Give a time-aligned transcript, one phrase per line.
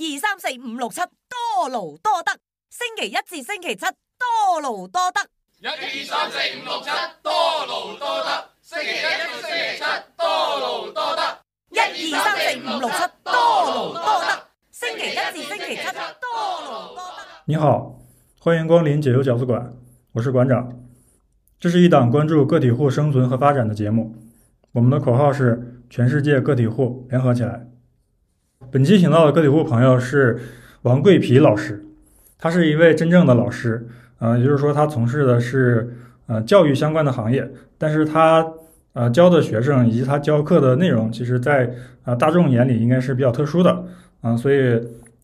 [0.00, 0.98] 二三四五六七，
[1.28, 2.32] 多劳多得。
[2.70, 3.84] 星期一至星期七，
[4.16, 5.20] 多劳多得。
[5.60, 5.76] 一二
[6.06, 6.88] 三四五六七，
[7.22, 7.30] 多
[7.66, 8.48] 劳多得。
[8.62, 9.84] 星期一至星期七，
[10.16, 11.38] 多劳多得。
[11.68, 14.48] 一二三四五六七，多劳多得。
[14.70, 17.02] 星期一至星期七，多劳多得。
[17.44, 18.00] 你好，
[18.38, 19.74] 欢迎光临解忧饺子馆，
[20.12, 20.80] 我是馆长。
[21.58, 24.16] 这是一档关注个体户生存和发展的节目。
[24.72, 27.66] 我们的口号是“全世界个体户联合起来”。
[28.68, 30.38] 本期请到的个体户朋友是
[30.82, 31.84] 王桂皮老师，
[32.38, 35.96] 他是一位真正的老师，呃，也就是说他从事的是
[36.26, 38.46] 呃教育相关的行业，但是他
[38.92, 41.68] 呃教的学生以及他教课的内容，其实在
[42.04, 43.84] 呃大众眼里应该是比较特殊的，
[44.22, 44.80] 嗯、所以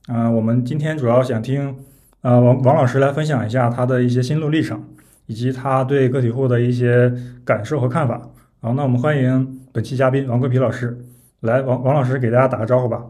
[0.08, 1.76] 呃我们今天主要想听
[2.22, 4.82] 呃王王老师来分享一下他的一些心路历程。
[5.28, 7.12] 以及他对个体户的一些
[7.44, 8.30] 感受和看法。
[8.60, 10.96] 好，那我们欢迎本期嘉宾王桂皮老师。
[11.40, 13.02] 来，王王老师给大家打个招呼吧。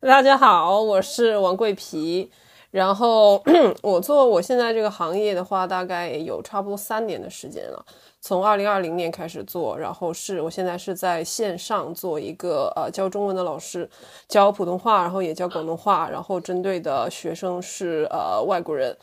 [0.00, 2.30] 大家好，我是王桂皮。
[2.70, 3.42] 然后
[3.82, 7.82] 我做我现在这个行业的话，大概有差不多三年的时间了。
[8.20, 13.88] 从二零二零年开始做，然后是我现在是在线上做一个呃教中文的老师，
[14.28, 18.94] 教普通话，然后也教广东话，然后针对的学生是呃外国人。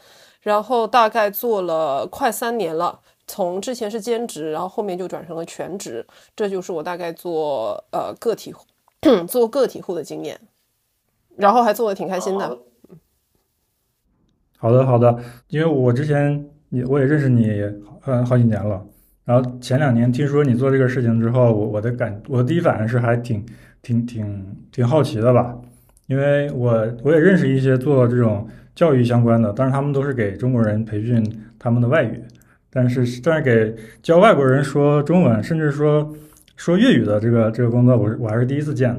[0.42, 8.54] 然后大概做了快三年了，从之前是兼职，然后后面就转成了全职，这就是我大概做呃个体
[9.28, 10.40] 做个体户的经验，
[11.38, 12.60] 然后还做的挺开心的。
[14.58, 15.18] 好的，好的，
[15.50, 17.62] 因为我之前你我也认识你
[18.06, 18.86] 呃好几年了，
[19.26, 23.46] 然后前两年听说你做这个事情之后，我我的感我的第一反应是还挺
[23.82, 25.58] 挺挺挺好奇的吧，
[26.08, 26.72] 因为我
[27.04, 28.48] 我也认识一些做这种。
[28.76, 31.24] 教育相关的，但是他们都是给中国人培训
[31.60, 32.20] 他们的外语，
[32.72, 36.12] 但是但是给教外国人说中文，甚至说
[36.56, 38.90] 说粤语的这个这个工作，我是我还是第一次见，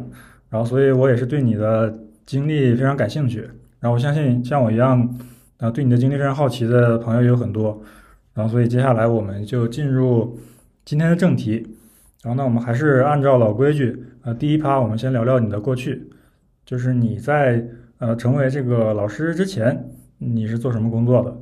[0.48, 1.92] 然后所以我也是对你的
[2.26, 3.40] 经历非常感兴趣，
[3.80, 5.16] 然后我相信像我一样
[5.58, 7.80] 啊对你的经历非常好奇的朋友也有很多，
[8.32, 10.38] 然后所以接下来我们就进入
[10.84, 11.66] 今天的正题，
[12.22, 16.10] 然后那我们还是按照老规矩，呃第一趴我们先聊聊你的过去，
[16.64, 17.64] 就是你在。
[17.98, 21.34] 呃，成为这个老师之前，你是做什么工作的？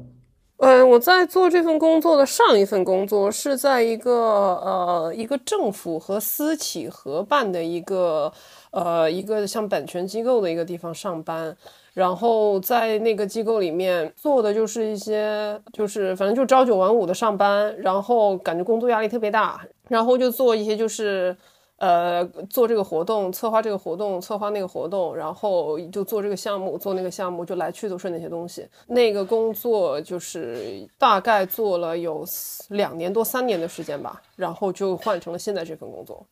[0.58, 8.30] 嗯，我在做这份工作的上一份工作是在一个呃一个政府和私企合办的一个
[8.72, 11.56] 呃一个像版权机构的一个地方上班，
[11.94, 21.36] 然后在那个机构里面做的就是一些就是反正就朝九晚五的上班，然后感觉工作压力特别大，然后就做一些就是。
[21.78, 28.64] 呃，做这个活动，策划这个活动，策划那个活动，然后就做这个项目，做那个项目，就来去都是那些东西。
[28.86, 32.24] 那个工作就是大概做了有
[32.68, 36.24] 两年多、三年的时间吧，然后就换成了现在这份工作。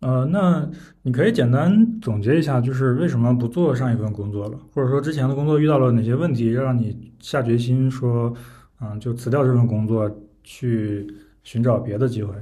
[0.00, 0.68] 呃，那
[1.02, 8.32] 你可以简单总结一下，就是为什么不做上一份工作了，或者说之前的工作遇到了哪些问题，让你下决心说，
[8.80, 10.10] 嗯，就辞掉这份工作，
[10.44, 11.06] 去
[11.42, 12.34] 寻找别的机会。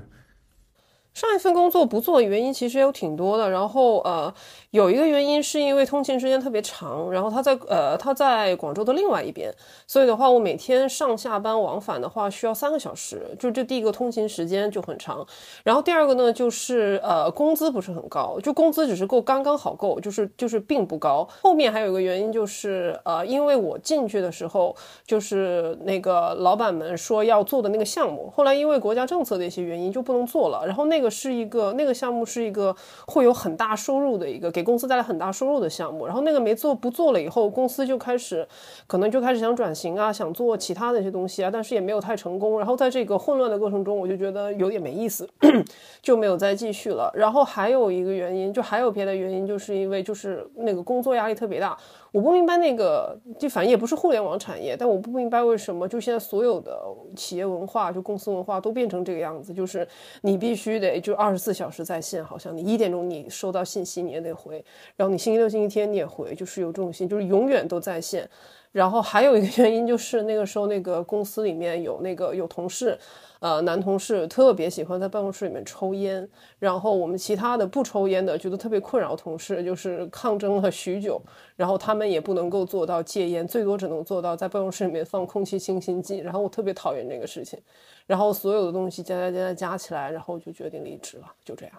[1.15, 4.35] 上一份工作不做原因其实有挺多的，然后呃，
[4.75, 9.55] 有一个原因是因为通勤时间特别长，然后他在呃他在广州的另外一边，
[9.87, 15.25] 所以的话我每天上下班往返的话需要三个小时，就这第一个通勤时间就很长，
[15.63, 21.27] 然后第二个呢就是呃工资不是很高，就工资只是够刚刚好够，就是就是并不高。
[21.41, 24.75] 后面还有一个原因就是呃因为我进去的时候
[25.07, 31.05] 就是那个老板们说要做的那个项目，后来因为国家政策的一些原因就不能做了，然后那个。
[31.15, 32.75] 是一个那个项目是一个
[33.07, 38.47] 会有很大收入的一个给公司带来很大收入的项目，然后那个没做不做了以后，公司就开始
[38.87, 42.59] 可能就开始想转型啊，想做其他的一些东西啊，但是也没有太成功。
[42.59, 45.29] 然后在这个混乱的过程中，我就觉得有点没意思，
[46.03, 47.13] 就没有再继续了。
[47.15, 51.77] 然后还有一个原因，就还有别的原因，就是因为就是那个工作压力特别大。
[52.15, 56.81] 我不明白那个，就反正也不是互联网产业，但我不明白为什么就现在所有的
[57.17, 59.85] 企业文化，就公司文化都变成这个样子，就是
[60.23, 64.65] 你必须得就二十四小时在线，好像你一点钟你收到信息你也得回，
[64.95, 68.31] 然后你星期六星期天你也回，就是有这种心，就是永远都在线。
[68.75, 72.99] 然后还有一个原因就是那个时候那个公司里面有那个有同事。
[73.39, 76.27] 呃，男同事特别喜欢在办公室里面抽烟，
[76.59, 81.23] 然后我们其他的不抽烟的觉得特别困扰，同事就是抗争了许久，
[81.55, 87.61] 然后他们也不能够做到戒烟，最多只能做到在办公室里面放空气清新剂，然后我特别讨厌这个事情，
[88.07, 91.75] 然后所有的东西加加加加加起来，然后就决定离职了，就这样，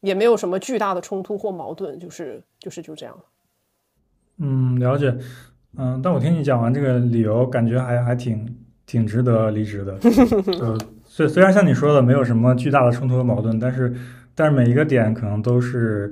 [0.00, 3.24] 也没有什么巨大的冲突或矛盾，就是就是就这样了
[4.36, 5.16] 嗯，了解。
[5.76, 8.46] 嗯，但我听你讲完这个理由，感觉还还挺。
[8.88, 9.98] 挺值得离职的，
[10.62, 13.94] 呃，虽虽然像你说的没有什么巨大的冲突和矛盾，但是
[14.34, 16.10] 但是每一个点可能都是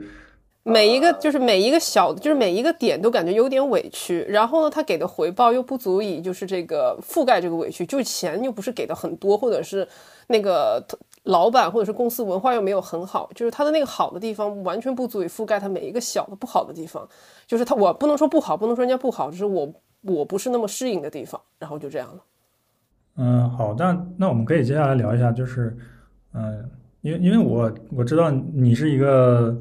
[0.63, 9.89] 每一个就是每一个小，就是每一个点都感觉有点委屈，然后呢，他给的回报又不足以就是这个覆盖这个委屈，就是钱又不是给的很多，或者是
[10.27, 10.85] 那个
[11.27, 17.09] 老板或者是公司文化又没有很好，就是他的那个好的地方完全不足以覆盖他每一个小的不好的地方，
[17.47, 22.23] 就是他我不能说不好，不能说人家不好，只是我我不是那么适应的地方，然后就这样了。
[23.17, 25.77] 嗯，好，那那我们可以接下来聊一下，就是
[26.33, 26.69] 嗯，
[27.03, 29.57] 因为因为我我知道你是一个。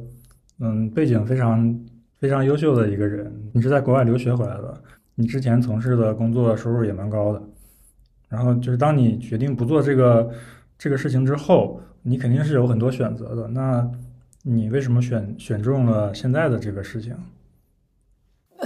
[0.58, 1.78] 嗯，背景非常
[2.18, 4.82] 非常优秀的一个人，你是在国外留学回来的，
[5.14, 7.44] 你之前从事的工作收入也蛮高的，
[8.30, 10.32] 然后就是当你决定不做这个
[10.78, 13.90] 这个事情之后，你肯定是有很多选择的，那
[14.44, 17.16] 你为什么选选中了现在的这个事情？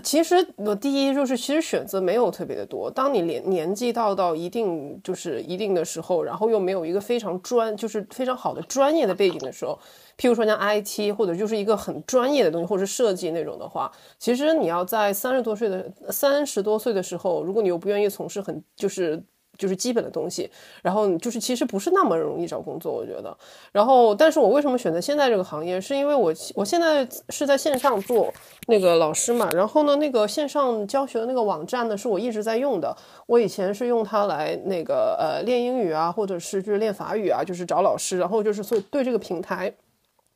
[0.04, 2.90] 其实我第一就是，其实选择没有特别的多。
[2.90, 9.78] 当你年年纪到到一定就是一定的时候，然后又没有一个非常专就是非常好的专业的背景的时候，
[10.18, 19.22] 譬如说像 IT 或者就是一个很专业的东西，或者是设计那种的话，其实你要在三十多岁的三十多岁的时候，如果你又不愿意从事很就是。
[19.60, 20.50] 就是基本的东西，
[20.82, 23.38] 然后就是其实不是那么容易找工作，我觉得。
[23.74, 28.34] 然后，但是我为什么选择现在这个行业，是因为我我现在是在线上做
[28.68, 29.50] 那个老师嘛。
[29.54, 32.96] 然后呢，那个线上教学的那个网站呢，是我一直在用的。
[33.28, 38.18] 我以前是用它来那个呃练英语啊，或者是就是练法语啊，就是找老师。
[38.18, 39.72] 然后就是所以对这个平台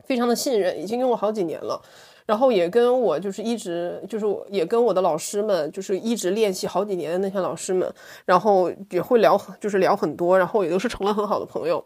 [0.06, 1.82] 非常的信任，已经用了好几年了。
[2.26, 7.94] 然后也跟我就是一直就是也跟我的老师们就是一直练习好几年的那些老师们，
[8.26, 11.84] 然后也会聊就是聊很多，然后也都是成了很好的朋友。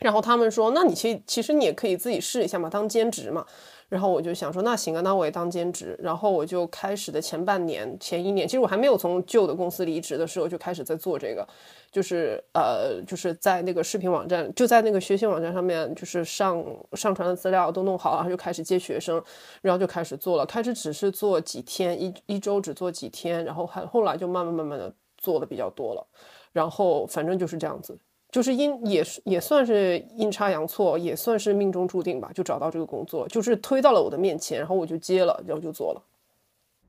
[0.00, 3.44] 然后他们说，那你其其实你也可以自己试一下嘛，当兼职嘛。
[3.88, 5.98] 然后我就想说，那行啊，那我也当兼职。
[5.98, 11.46] 然后我就开始的前半年、前一年，其实我还没有从旧的公司离职的时候，就开始在做这个，
[11.90, 16.62] 就是呃，就是在那个视频网站，就在那个学习网站上面，就是上
[16.92, 19.22] 上传的资料都弄好，然后就开始接学生，
[19.62, 20.44] 然后就开始做了。
[20.44, 26.06] 开始只是做几天，一一周只做几天，然后还后来就慢慢慢慢的做的比较多了。
[26.52, 27.98] 然后反正就是这样子。
[28.30, 36.02] 就是阴也是也算是阴差阳错，也算是命中注定吧，就找到这个工作，就是推到了我的面前，然后我就接了，然后就做了。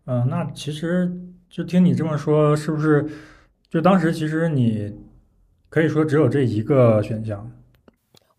[0.06, 1.12] 嗯，那其实
[1.50, 3.08] 就听你这么说，是不是
[3.70, 4.94] 就当时其实你
[5.70, 7.52] 可以说只有这一个选项？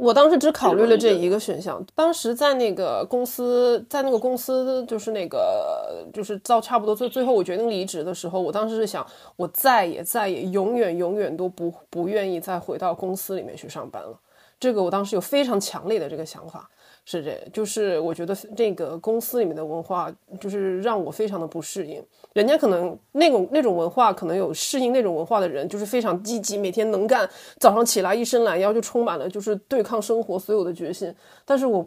[0.00, 1.85] 我当时只考虑了这一个选项。
[1.94, 9.06] 当时在那个公司，在那个公司，就是那个，就是到差不多最最后，我决定离职的时候，我当时是想，
[9.37, 14.19] 我再也再也永远永远都不不愿意再回到公司里面去上班了。
[14.58, 16.70] 这个我当时有非常强烈的这个想法。
[17.11, 22.01] 是这，就是我觉得这个公司里面的文化，就是让我非常的不适应。
[22.35, 27.29] 人家可能那种那种文化，可能有适应那种文化的人，就是非常积极，每天能干，
[27.59, 31.12] 早上起来一伸懒腰就充满了就是对抗生活所有的决心。
[31.45, 31.85] 但是我。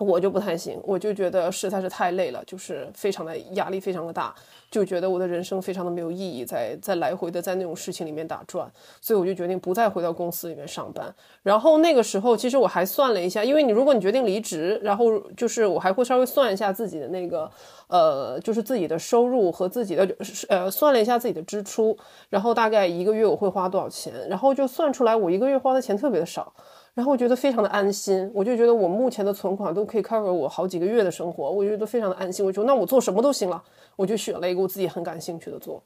[0.00, 4.34] 我就不太行，我就觉得实在是太累了，就是非常的压力非常的大，
[4.70, 8.70] 就觉得我的人生非常的没有意义，在在来回的在那种事情里面打转，
[9.00, 11.14] 所以我就决定不再回到公司里面上班。
[11.42, 17.50] 然后那个时候，其实我还算了一下，因为你如果你决定离职，然后就是我还会稍微算一下自己的那个，
[17.88, 20.08] 呃，就是自己的收入和自己的，
[20.48, 21.96] 呃，算了一下自己的支出，
[22.30, 26.52] 然后大概一个月我会花多少钱，然后就算出来我一个月花的钱特别的少。
[26.94, 32.44] 然后我觉得非常的安心，我就觉得我目前的存款都可以 cover 我好几个月的生活，我觉得非常的安心。
[32.44, 33.62] 我就说那我做什么都行了，
[33.96, 35.82] 我就选了一个我自己很感兴趣的做。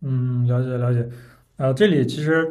[0.00, 1.08] 嗯，了解了解。
[1.56, 2.48] 呃，这里其实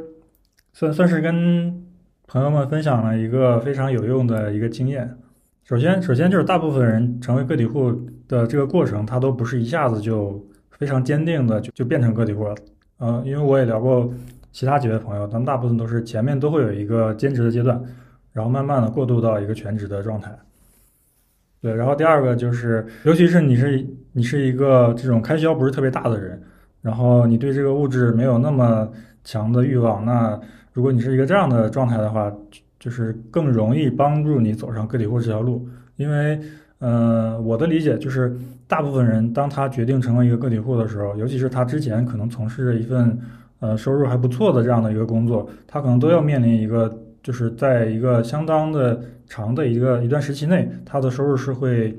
[0.73, 1.83] 算算是跟
[2.27, 5.17] 朋友们分享了一个非常有用的一个经验。
[5.63, 7.91] 首先，首先就是大部分人成为个体户
[8.27, 12.55] 的这个过程，他都不是一下子就非常坚定的就就变成个体户了。
[12.99, 14.11] 嗯，因为我也聊过。
[14.51, 17.81] 其他几位朋友，他们大部分都是前面都会有一个兼职的阶段，
[18.33, 20.29] 然后慢慢的过渡到一个全职的状态。
[21.61, 26.41] 对，然后第二个就是，尤其是你是你是一个这种开销不是特别大的人，
[26.81, 28.91] 然后你对这个物质没有那么
[29.23, 30.39] 强的欲望，那
[30.73, 32.29] 如果你是一个这样的状态的话，
[32.79, 35.67] 就是更容易帮助你走上个体户这条路。
[35.95, 36.39] 因为，
[36.79, 38.35] 呃，我的理解就是，
[38.67, 43.17] 大部分人当他决定成为一个个体户的时候，尤其是他之前可能从事一份。
[43.61, 51.95] 呃，收入还不错的这样的一个工作，他可能都要面临一个，就是在一个相当的长的一个一段时期内，他的收入是会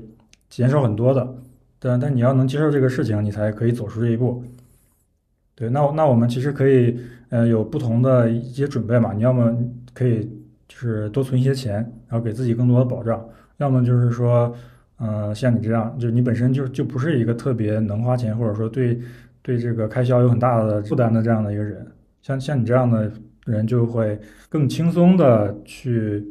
[0.49, 1.35] 减少很多的。
[1.79, 4.43] 但但你要能接受这个事情，你才可以走出这一步。
[5.55, 9.13] 对，那那我们其实可以，呃，有不同的一些准备嘛。
[9.13, 9.57] 你要么
[9.93, 10.29] 可以
[10.67, 11.75] 就是多存一些钱，
[12.09, 13.17] 然后给自己更多的保障；
[13.57, 14.53] 要么就是说，
[14.97, 18.99] 呃，像你这样，就是你本身就就不是一个特别能花钱，或者说对。
[19.43, 21.85] 对这个开销有很大的负担的这样的一个人，
[22.21, 23.11] 像像你这样的
[23.45, 24.17] 人就会
[24.49, 26.25] 更轻松的去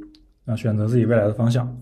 [0.47, 1.77] 啊选择自己未来的方向。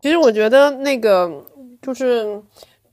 [0.00, 1.44] 其实我觉得那个
[1.80, 2.42] 就是，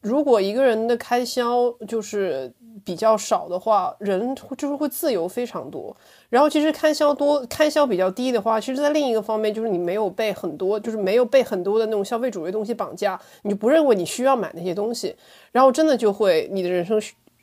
[0.01, 2.53] 如果一个人的开销就是
[2.85, 5.95] 比较少的话，人就是会自由非常多。
[6.29, 15.15] 然后其实开销多、开销比较低的话，其实在另一个方面就是你没有被很多，就是没有被很多的那种消费主义东西绑架，你就不认为你需要买那些东西，
[15.51, 16.99] 然后真的就会你的人生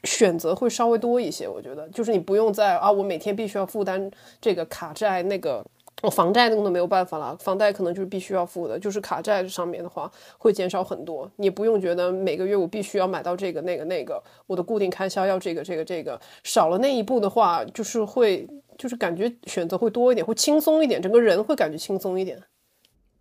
[0.06, 1.46] 选择会稍微多一些。
[1.46, 4.10] 我觉得就是你不用再啊，我每天必须要负担
[4.40, 5.62] 这个卡债那个。
[6.02, 18.46] 我房贷那个都没有办法了，房贷可能就是必须要付的，就是卡债上面的话会减少很多，你不用觉得每个月我必须要买到这个那个那个，我的固定开销要这个这个这个，少了那一步的话，就是会
[18.76, 22.38] 就是感觉选择会多一点，会轻松一点，整个人会感觉轻松一点。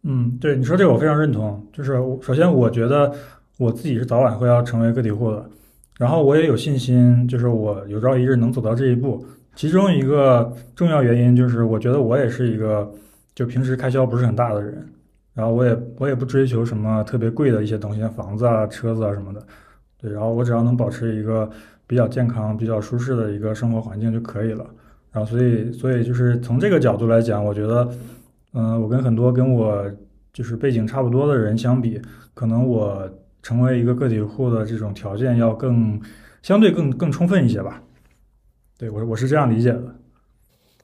[0.04, 1.66] 嗯，对你说这个我非常认同。
[1.72, 3.10] 就是首先我觉得
[3.58, 5.50] 我自己是早晚会要成为个体户的，
[5.98, 9.26] 然后我也有信心，就是我有朝一日能走到这一步。
[9.56, 12.92] 其中一个重要原因就是，我觉得我也是一个
[13.34, 14.86] 就平时开销不是很大的人，
[15.34, 19.42] 然后我也我也不追求什么特别贵的一些东西，像房子啊、车子啊什么的。
[19.98, 21.50] 对，然后我只要能保持一个
[21.88, 24.66] 比较健康、比较舒适的一个生活环境就可以了。
[25.14, 27.90] 然后所以所以就是从这个角度来讲，我觉得，
[28.52, 29.90] 嗯、我跟很多跟我
[30.34, 32.02] 就是背景差不多的人相比，
[32.34, 33.10] 可能我
[33.46, 36.02] 成为一个个体户的这种条件要更
[36.42, 37.84] 相对更更充分一些吧。
[38.76, 39.96] 对我我是这样理解的。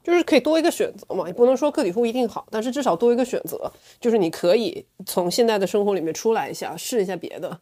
[0.03, 7.61] 就是可以多一个选择嘛，也不能说个体户一定好，但是至少多一个选择，就是你可以从现在的生活里面出来一下，试一下别的，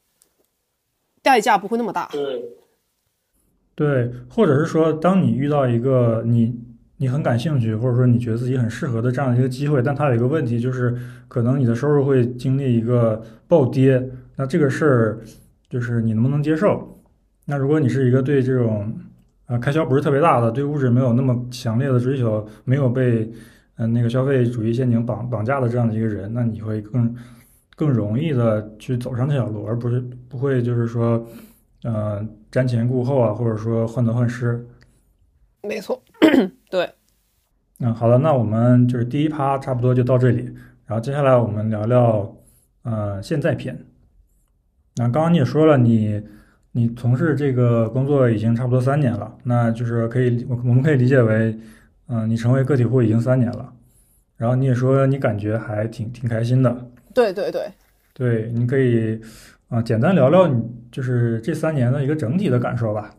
[1.21, 2.09] 代价不会那么大。
[2.11, 2.43] 对，
[3.75, 6.53] 对，或者是说，当你遇到一个你
[6.97, 10.97] 你很感兴趣，或者说你觉得自己很适合的这样的一个机会，但它有一个问题，就是
[11.29, 14.09] 可能你的收入会经历一个暴跌，
[14.39, 15.19] 那这个事儿
[15.69, 16.97] 就是你能不能接受？
[17.43, 18.89] 那如果你是一个对这种
[19.47, 23.33] 呃开销不是特别大的，对物质没有那么强烈的追求，没有被嗯、
[23.79, 27.13] 呃那个消费主义陷阱绑绑架的这样的一个人，那你会更
[27.75, 31.21] 更容易的去走上这条路，而不是不会就是说
[31.83, 34.65] 呃瞻前顾后啊，或者说患得患失。
[35.63, 36.01] 没错，
[36.71, 36.89] 对，
[37.79, 40.45] 嗯，好的，那我们就是第一趴差不多就到这里，
[40.85, 42.37] 然后接下来我们聊聊
[42.83, 43.77] 呃现在篇。
[44.99, 46.21] 那刚刚你也说了，你
[46.73, 51.57] 你从事这个工作已经差不多三年了，那就是可以我我们可以理解为，
[52.07, 53.71] 嗯、你成为个体户已经三年了，
[54.35, 57.71] 然后你也说你感觉还挺挺开心的，对对对，
[58.13, 59.17] 对，你可以
[59.69, 63.09] 啊、简单聊聊你就是这三年的一个整体的感受吧，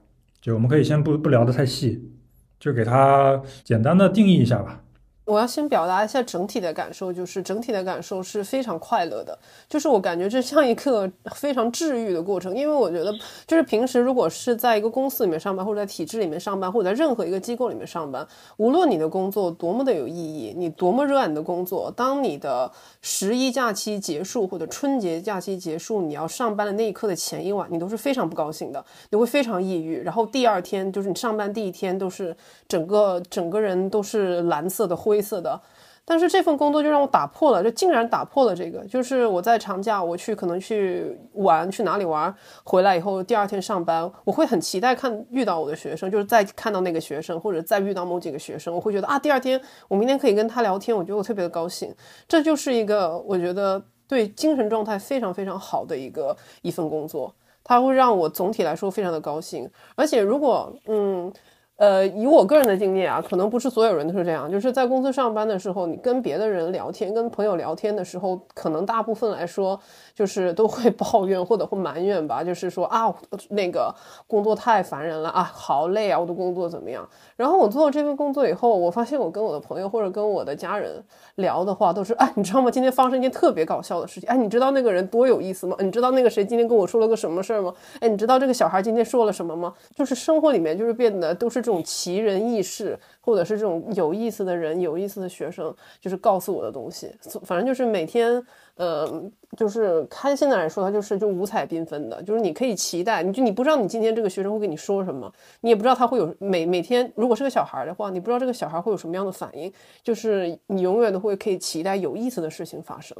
[0.42, 2.10] 就我们可以先不不聊得太细，
[2.58, 4.82] 就给它简单的定义一下吧。
[5.27, 13.15] 我要先表达一下整体的感受，就是整体的感受是非常快乐的，就是我感觉这像一个非常治愈的过程，因为我觉得
[13.47, 22.69] 就是平时如果是在一个公司里面上班，或者在体制里面上班，或者在任何一个机构里面上班，无论你的工作多么的有意义，你多么热爱你的工作，当你的
[23.00, 32.37] 十一假期结束或者春节假期结束，你要上班的那一刻的前一晚，你都是非常不高兴的，你会非常抑郁，然后第二天就是你上班第一天都是
[32.67, 35.20] 整个整个人都是蓝色的、灰。
[35.21, 35.61] 色的。
[36.03, 38.85] 但是这份工作就让我打破了，就竟然打破了这个。
[38.87, 42.35] 就是我在长假，我去可能去玩，去哪里玩，
[42.65, 51.95] 回来以后第二天上班，我会很期待看遇到我的学生，就是再看到那个学生，或者再遇到某几个学生，我会觉得啊，第二天我明天可以跟他聊天，我觉得我特别的高兴。
[52.27, 59.71] 这就是一个我觉得对精神状态非常非常好的一个一份工作，它会让我总体来说非常的高兴。
[59.95, 61.33] 而且如果嗯。
[61.80, 64.50] 呃，以我个人的经验啊，可能不是所有人都是这样。
[64.50, 69.80] 就是在公司上班的时候，你跟别的人聊天、跟朋友聊天的时候，可能大部分来说
[70.14, 73.10] 就是都会 抱怨或者会埋怨吧，就是说啊，
[73.49, 73.94] 那个
[74.26, 77.08] 工作太烦人了啊，好累啊，我的工作怎么样？
[77.40, 81.02] 然后我做了这份工作以后，我发现我跟我的朋友或者跟我的家人
[81.37, 82.70] 聊的话，都是哎，你知道吗？
[82.70, 84.28] 今天发生一件特别搞笑的事情。
[84.28, 85.75] 哎，你知道那个人多有意思吗？
[85.80, 87.73] 你知道那个谁今天跟我说了个什么事儿吗？
[87.99, 89.73] 哎，你知道这个小孩今天说了什么吗？
[89.94, 97.11] 就是生活里面就是变得都是这种奇人异事，或者是这种有意思的人、有意思的学生，就是告诉我的东西。
[97.44, 98.44] 反正就是每天，
[98.80, 109.70] 呃，就是看现在来说，它就是就五彩缤纷的，就是你可以期待，你就你不知道你今天这个学生会跟你说什么，你也不知道他会有每每天，如果是个小孩的话，你不知道这个小孩会有什么样的反应，
[110.02, 113.14] 就是你永远都会可以期待有意思的事情发生。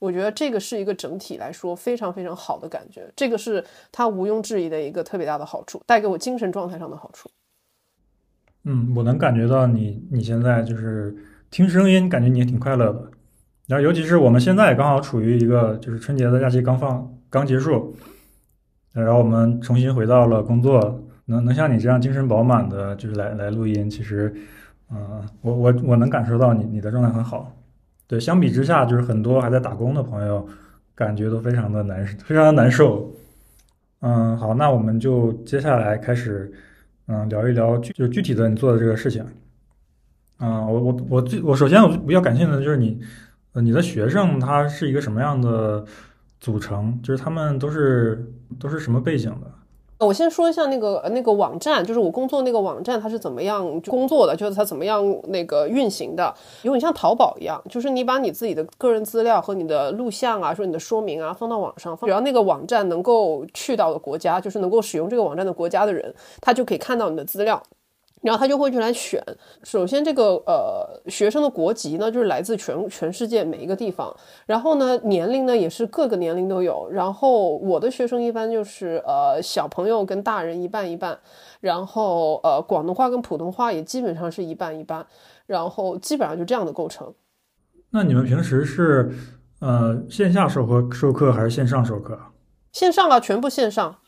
[0.00, 7.30] 我觉得这个是一个整体来说非常非常好的感觉，这个是它毋庸置疑的一个特别大的好处，带给我精神状态上的好处。
[8.64, 11.16] 嗯，我能感觉到你你现在就是
[11.50, 13.10] 听声音，感觉你也挺快乐的。
[13.66, 17.94] 然后尤其是我们现在刚好处于一个就是春节的假期刚放刚结束，
[18.92, 24.32] 然后我们重新回到了工作，能能像你这样精神饱满的，就是来来录音，其实，
[24.90, 27.52] 嗯、我我我能感受到你你的状态很好。
[28.06, 30.46] 对，相比之下，就是很多还在打工的朋友，
[30.94, 33.12] 感觉都非常的难，非常的难受。
[34.00, 36.52] 嗯，好，那我们就接下来开始，
[37.08, 39.26] 嗯，聊一聊具就具体的你做的这个事情。
[40.38, 43.00] 嗯，我我我最我首先我比较感兴趣的就是你，
[43.62, 45.84] 你的学生他是一个什么样的
[46.40, 46.98] 组成？
[47.02, 49.46] 就是他们都是都是什么背景的？
[49.98, 56.34] 我先说一下那个那个网站，就是我工作那个网站，它是怎么样工作的，就是它怎么样那个运行的，
[56.64, 67.62] 有点像淘宝一样，就是你把你自己的个人资料和你的录像啊，说你的说明啊放到网上，只要那个网站能够去到的国家，就是能够使用这个网站的国家的人，他就可以看到你的资料。
[68.26, 69.22] 然后他就会去来选。
[69.62, 74.12] 首先，这个呃学生的国籍呢，就是来自全全世界每一个地方。
[74.46, 76.88] 然后呢，年龄呢也是各个年龄都有。
[76.90, 81.16] 然后我的学生一般就是呃小朋友跟大人一半一半。
[81.60, 85.06] 然后呃广东话跟普通话也基本上是一半一半。
[85.46, 87.14] 然后基本上就这样的构成。
[87.90, 89.08] 那你们平时是
[89.60, 92.18] 呃线下授课授课还是线上授课？
[92.72, 93.98] 线上啊，全部线上。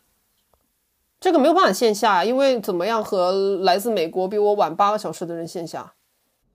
[1.20, 5.94] 这个没有办法线下，因为怎么样和来自美国比我晚八个小时的人线下？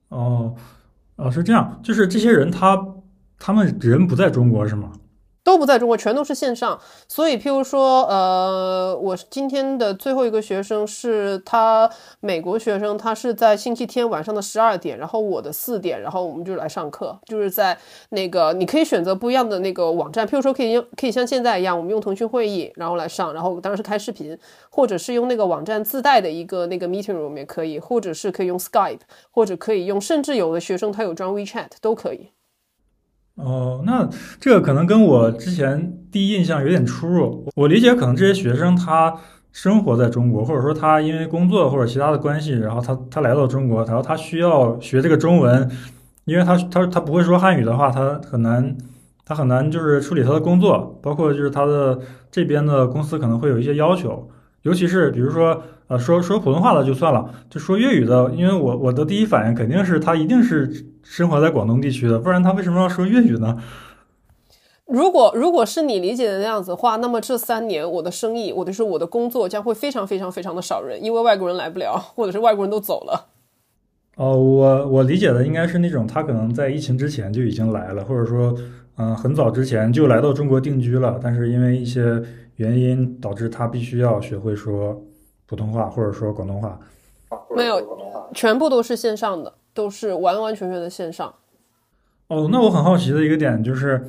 [0.08, 0.54] 哦，
[1.16, 2.78] 哦，是这样，就是这些人他
[3.38, 4.92] 他们人不在中国是吗？
[5.44, 6.80] 都不在中国，全都是线上。
[7.06, 11.88] 所以，譬如说，呃，我今天的最后一个学生是他
[12.20, 24.36] 美国学生，他是在星期天晚上的十二点，然后我的四点，然后我们就来上课，就是在那个你可以选择不一样的那个网站，譬如说可以用可以像现在一样，我们用腾讯会议，然后来上，然后当然是开视频，
[24.70, 32.30] 或者是用那个网站自带的一个那个 meeting room 也可以，或者是可以用 Skype，或者可以用，甚至有的学生他有装 WeChat 都可以。
[33.36, 37.48] 哦，那这个可能跟我之前第一印象有点出入。
[37.56, 39.14] 我理解，可能这些学生他
[39.50, 45.68] 生活在中国，或者说他因为工作或者其他的关系，然后他他来到中国，然后他需要学这个中文，
[46.26, 48.76] 因为他他他不会说汉语的话，他很难
[49.24, 51.98] 他很难就是处理他的工作，包括就是他的
[52.30, 54.28] 这边的公司可能会有一些要求，
[54.62, 60.86] 尤其是比如说呃说说普通话的就算了，就说粤语的，因为我我的第一反应肯定是他一定是。
[61.06, 63.62] 生活在广东地区的，不然他为什么要说粤语呢？
[64.86, 73.26] 如果如果是你理解的那样子的话，那么这三年我的生意，我的是我的工作将会非常非常非常的少人，因为外国人来不了，或者是外国人都走了。
[74.16, 78.56] 哦，我我理解的应该是那种他可能在疫情之前就已经来了，或者说
[78.96, 82.22] 嗯很早之前就来到中国定居了，但是因为一些
[82.56, 85.04] 原因导致他必须要学会说
[85.46, 86.78] 普通话或者说广东话。
[87.56, 87.82] 没有，
[88.32, 89.54] 全部都是线上的。
[89.74, 91.34] 都是完完全全的线上。
[92.28, 94.00] 哦，那我很好奇的一个点就是，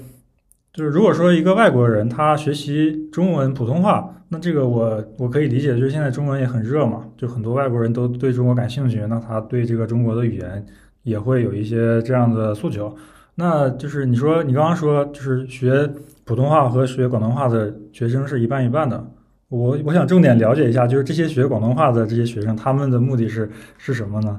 [0.72, 10.64] 就是如果说一个外国人他学习中文普通话，那这个我我可以理解，就是现在中文也很热嘛，就很多外国人都对中国感兴趣，那他对这个中国的语言
[11.02, 12.96] 也会有一些这样的诉求。
[13.34, 15.92] 那就是你说你刚刚说就是学
[16.26, 19.04] 普通话和学广东话的学生是一半一半的，
[19.50, 24.38] 我我想重点了解一下，就是这些学广东话的这些学生，他们的目的是是什么呢？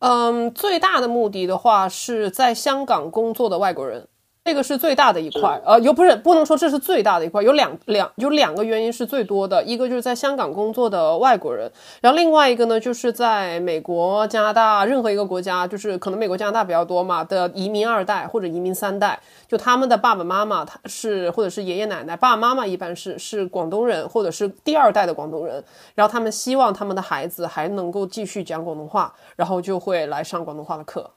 [0.00, 4.08] 嗯，最大的目的的话是在香港工作的外国人。
[4.44, 25.62] 这个是最大的一块，呃，又不是不能说这是最大的一块，有两两有两个原因是最多的，一个就是在香港工作的外国人，然后另外一个呢就是在美国、加拿大任何一个国家，就是可能美国、加拿大比较多嘛的移民二代或者移民三代，就他们的爸爸妈妈他是或者是爷爷奶奶，爸爸妈妈一般是是广东人或者是第二代的广东人，
[25.94, 31.08] 然后他们希望他们的孩子还能够继续讲广东话，然后就会来上广东话的课。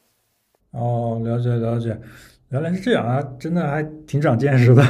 [0.70, 2.00] 哦，了解了解。
[2.50, 4.84] 原来是这样啊，真的还挺长见识的。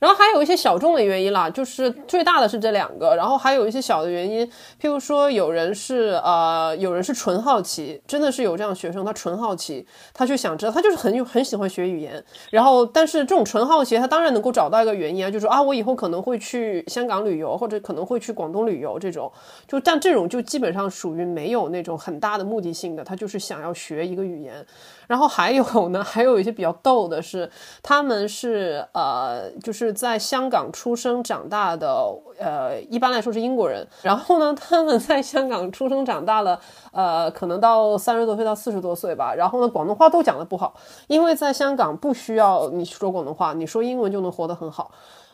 [0.00, 4.44] 然后还有一些小众的原因啦，就是最大的是这两个，然后还有一些小的原因，
[4.80, 12.24] 譬如说有人是呃，有人是纯好奇，真的是有这样学生，他纯好奇，他就想知道，他就是很很喜欢学语言。
[12.50, 19.30] 然后，但是这种纯好奇，他当然能够找到一个原因啊，就是啊，我以后可能会去香港旅游，或者可能会去广东旅游这种。
[19.68, 24.64] 就但这种就基本上属于没有那种很大的目的性的，他就是想要学一个语言。
[25.06, 27.50] 然后还有呢，还有一些比较逗的是，
[27.82, 31.94] 他们是呃，就是在香港出生长大的，
[32.38, 33.86] 呃，一般来说是英国人。
[34.02, 36.60] 然后呢，他们在香港出生长大了，
[36.92, 39.34] 呃，可能到三十多岁到四十多岁吧。
[39.34, 40.74] 然后呢，广东话都讲的不好，
[41.06, 44.90] 因为在香港不需要你说广东话，你说英文就能活得很好。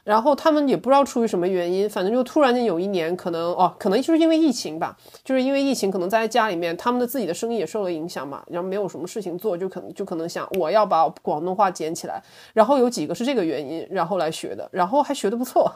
[0.06, 12.22] 然后他们也不知道出于什么原因，反正就突然间有一年，可能哦，可能就是因为疫情吧，就是因为疫情，可能在家里面，他们的自己的生意也受了影响嘛，然后没有什么事情做，就可能就可能想我要把广东话捡起来，
[12.54, 15.72] 然后有几个是这个原因，然后来学的，然后还学的不错。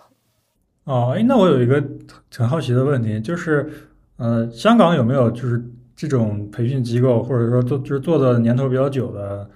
[0.84, 1.82] 哦，哎，那我有一个
[2.32, 3.68] 很好奇的问题，就是，
[4.16, 5.60] 呃，香港有没有就是
[5.96, 9.50] 这种培训机构，或者说做就是做的年头比较久的？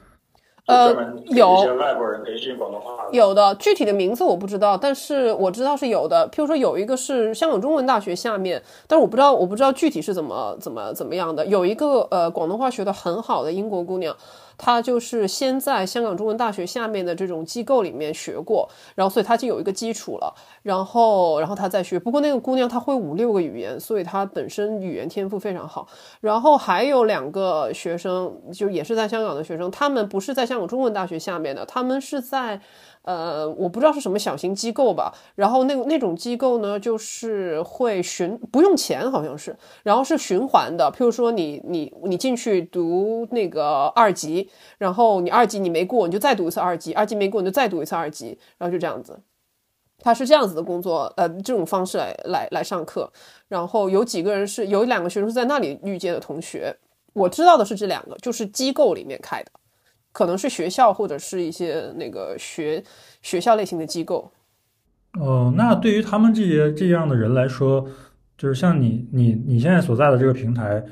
[0.67, 0.95] 呃
[1.27, 3.07] 有一些外国人培训广东话。
[3.13, 6.29] 有的，具体的名字我不知道，但是我知道是有的。
[6.31, 11.45] 譬如说有一个是香港中文大学下面，但是我不知道我不知道具体是怎么怎么怎么样的。
[11.47, 14.17] 有一个呃广东话学的很好的英国姑娘，
[14.57, 20.35] 他就是先在香港中文大学下面的这种机构里面学过，然后所以他就有一个基础了。
[20.63, 25.87] 然后然后他再学，不过那个姑娘她会五六个语言，所以她本身语言天赋非常好。
[26.21, 32.61] 然后还有两个学生，就也是在香港的学生，他们不是在香港中文大学下面的，他们是在。
[33.05, 40.91] 呃，我不知道是什么小型机构吧，然后那那种机构呢，就是会循不用钱，好像是，然后是循环的。
[40.91, 49.21] 譬如说你你你进去读那个二级，然后你二级你没过，你就再读一次二级，二级没过你就再读一次二级，然后就这样子。
[49.99, 53.11] 他是这样子的工作，呃，这种方式来来来上课。
[53.49, 56.77] 然后有几个人是有两个学生是在那里遇见的同学，
[57.13, 59.51] 我知道的是这两个，就是机构里面开的。
[60.15, 62.83] 可能是学校或者是一些那个学
[63.21, 64.31] 学校类型的机构。
[65.19, 67.87] 哦，那对于他们这些这样的人来说，
[68.39, 70.85] 就是像你你你现在所在的这个平台，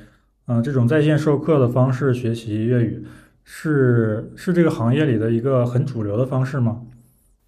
[0.48, 3.06] 嗯、这种在线授课的方式学习粤语，
[3.44, 6.82] 是是这个行业里的一个很主流的方式吗？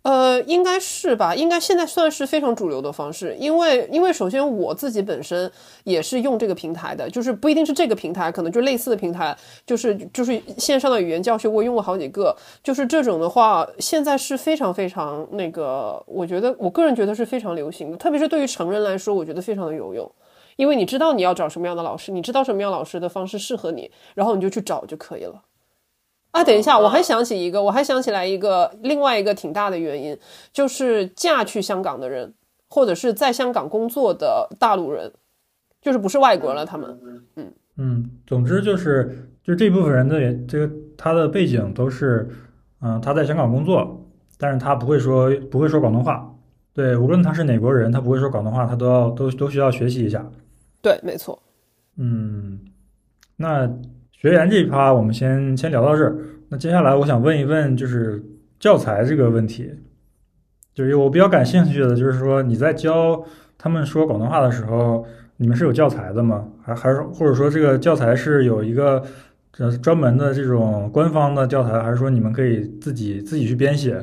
[0.04, 5.50] 呃，应该是吧，应该现在算是非常主流的方式，因为因为首先我自己本身
[5.84, 20.12] 也是用这个平台的，就是不一定是这个平台，可能就类似的平台，就是就是线上的语言教学，我用过好几个，就是这种的话，现在是非常非常那个，我觉得我个人觉得是非常流行的，特别是对于成人来说，我觉得非常的有用，
[20.56, 25.40] 因为你知道你要找什么样的老师，你知道什么样老师的方式适合你，然后你就去找就可以了。
[26.34, 30.18] 啊，等一下，我还想起一个，我还想起来一个另外一个挺大的原因，
[30.52, 32.34] 就是嫁去香港的人，
[32.68, 35.12] 或者是在香港工作的大陆人，
[35.80, 36.98] 就是不是外国人了，他们，
[37.36, 42.28] 嗯嗯，总之就是就这部分人的这个他的背景都是，
[42.80, 44.04] 嗯、他在香港工作，
[44.36, 46.34] 但是他不会说不会说广东话。
[46.72, 50.28] 对，无论他是哪国人，他不会说广东话，他都要都都需要学习一下。
[50.82, 51.40] 对，没错。
[51.96, 52.58] 嗯，
[53.36, 53.70] 那
[54.24, 56.16] 学员这一趴我们先先聊到这儿。
[56.48, 58.24] 那接下来我想问一问，就是
[58.58, 59.70] 教材这个问题，
[60.72, 63.22] 就是我比较感兴趣的，就是说你在教
[63.58, 65.04] 他们说广东话的时候，
[65.36, 66.48] 你们是有教材的吗？
[66.62, 69.04] 还还是或者说这个教材是有一个
[69.58, 74.02] 呃专门的这种官方的教材，还是说你们可以自己自己去编写？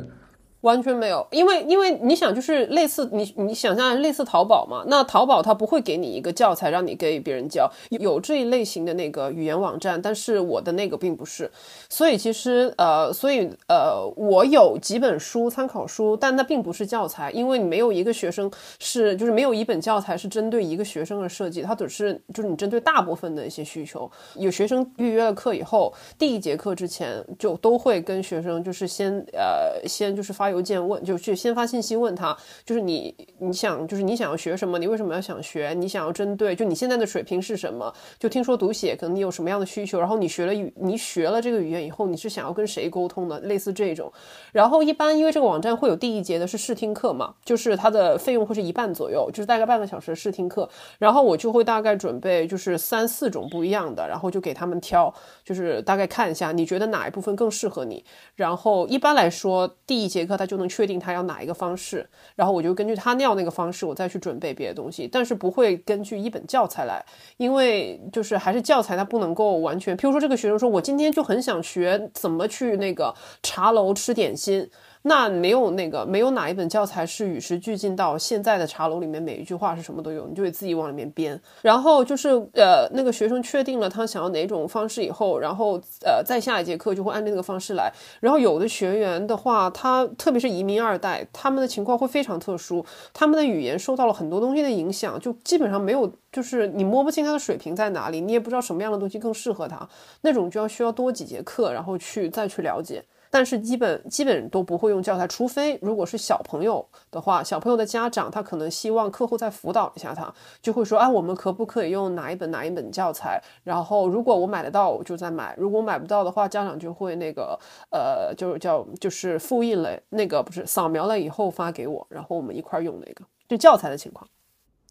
[0.62, 11.50] 完全没有，因为因为你想，就是类似你你想象类似淘宝嘛，那淘宝它不会给你一个教材让你给别人教，有这一类型的那个语言网站，但是我的那个并不是，
[11.90, 24.10] 所以其实呃，所以呃，我有几本书参考书，但那并不是教材，因为你没有一个学生是就是没有一本教材是针对一个学生而设计，它只是就是你针对大部分的一些需求。
[24.36, 44.12] 有学生预约了课以后，第一节课之前就都会跟学生就是先呃先就是发邮件问，就去先发信息问他，就是你你想就是你想要学什么，你为什么要想学，你想要针对就你现在的水平是什么，就听说读写可能你有什么样的需求，然后你学了语你学了这个语言以后，你是想要跟谁沟通的，类似这种。
[44.52, 58.04] 然后一般因为这个网站会有第一节的是试听课嘛，就是它的费用会是一半左右，就是大概半个小时的试听课，然后我就会大概准备就是三四种不一样的，然后就给他们挑，就是大概看一下你觉得哪一部分更适合你。
[58.36, 67.06] 然后一般来说，第一节课他就能确定他要哪一个方式，然后我就根据他尿那个方式，我再去准备别的东西，但是不会根据一本教材来，
[67.38, 74.68] 因为就是还是教材它不能够完全，譬如说这个学生说我今天就很想学怎么去那个茶楼吃点心。
[75.04, 81.40] 那没有那个没有哪一本教材是与时俱进到现在的茶楼里面每一句话是什么都有，你就得自己往里面编。
[81.62, 87.92] 然后就是呃那个学生确定了他想要哪种方式以后，然后呃再下一节课就会按照那个方式来。
[88.20, 99.88] 然后有的学员的话，他特别是移民二代，他们的情况会非常特殊，他们的语言受到了很多东西的影响，就基本上没有，就是你摸不清他的水平在哪里，你也不知道什么样的东西更适合他，
[100.22, 103.04] 那种就要需要多几节课，然后去再去了解。
[103.34, 113.42] 但是基本基本都不会用教材，除非如果是小朋友的话，小朋友的家长他可能希望课后再辅导一下他，就会说，哎，我们可不可以用哪一本哪一本教材？
[113.64, 117.58] 然后如果我买得到，我就再买；如果买不到的话，家长就会那个
[117.90, 124.28] 呃，就是叫就是复印了那个不是扫描了以后发给我，然后我们一块儿用那个，就教材的情况。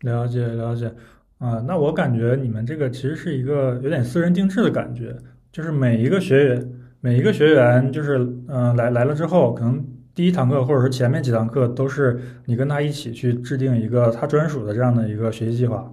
[0.01, 0.91] 了解了解
[1.37, 5.15] 啊，那我感觉你们这个其实是一个有点私人定制的感觉，
[5.53, 6.80] 就是每一个学员。
[7.03, 9.83] 每一个学员就是，嗯、来来了之后，可能
[10.15, 15.91] 第一堂课或者说前面几堂课都是你跟他一起去制定一个他专属的这样的一个学习计划。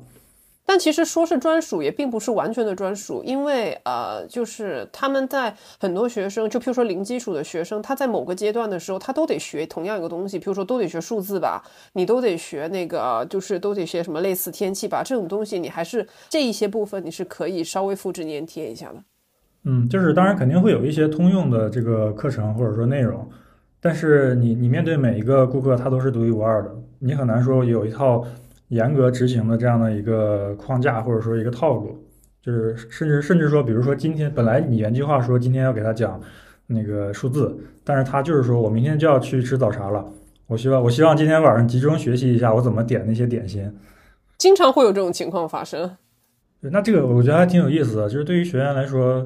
[0.66, 19.02] 但其实说是专属，也并不是完全的专属，因为呃，就是他们在很多学生，就譬如说零基础的学生，他在某个阶段的时候，他都得学同样一个东西，譬如说都得学数字吧，你都得学那个，就是都得学什么类似天气吧，这种东西你还是这一些部分你是可以稍微复制粘贴一下的。
[19.70, 23.30] 嗯，就是当然肯定会有一些通用的这个课程或者说内容，
[23.80, 28.26] 但是你你面对每一个顾客，他都是独一无二的，你很难说有一套。
[28.70, 31.98] 严格执行的这样的一个框架，或者说一个套路，
[32.42, 36.20] 就是甚至甚至说，比如说今天本来你原计划说今天要给他讲
[36.66, 40.06] 那个数字，但是他就是说我明天就要去吃早茶了，
[40.48, 43.72] 我希望我希望今天晚上集中学习一下我怎么点那些点心，
[44.38, 45.96] 经常会有这种情况发生。
[46.62, 49.26] 对，那这个我觉得还挺有意思的，就是对于学员来说，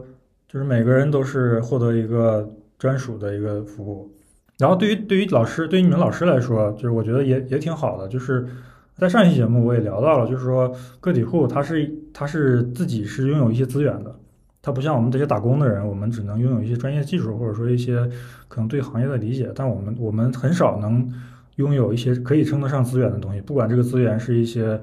[0.51, 4.11] 就是每个人都是获得一个专属的一个服务，
[4.57, 8.47] 然后对于对于老师，对于你们老师来说，就是我觉得也也挺好的，就是。
[8.97, 14.15] 在上一期节目我也聊到了，就是说个体户他是他是自己是拥有一些资源的，
[14.61, 18.07] 他不像我们这些打工的人，我们只能拥有一些专业技术或者说一些
[18.47, 21.11] 可能对行业的理解，但我们我们很少能
[21.55, 24.79] 拥有一些可以称得上资源的东西，不管这个资源是一些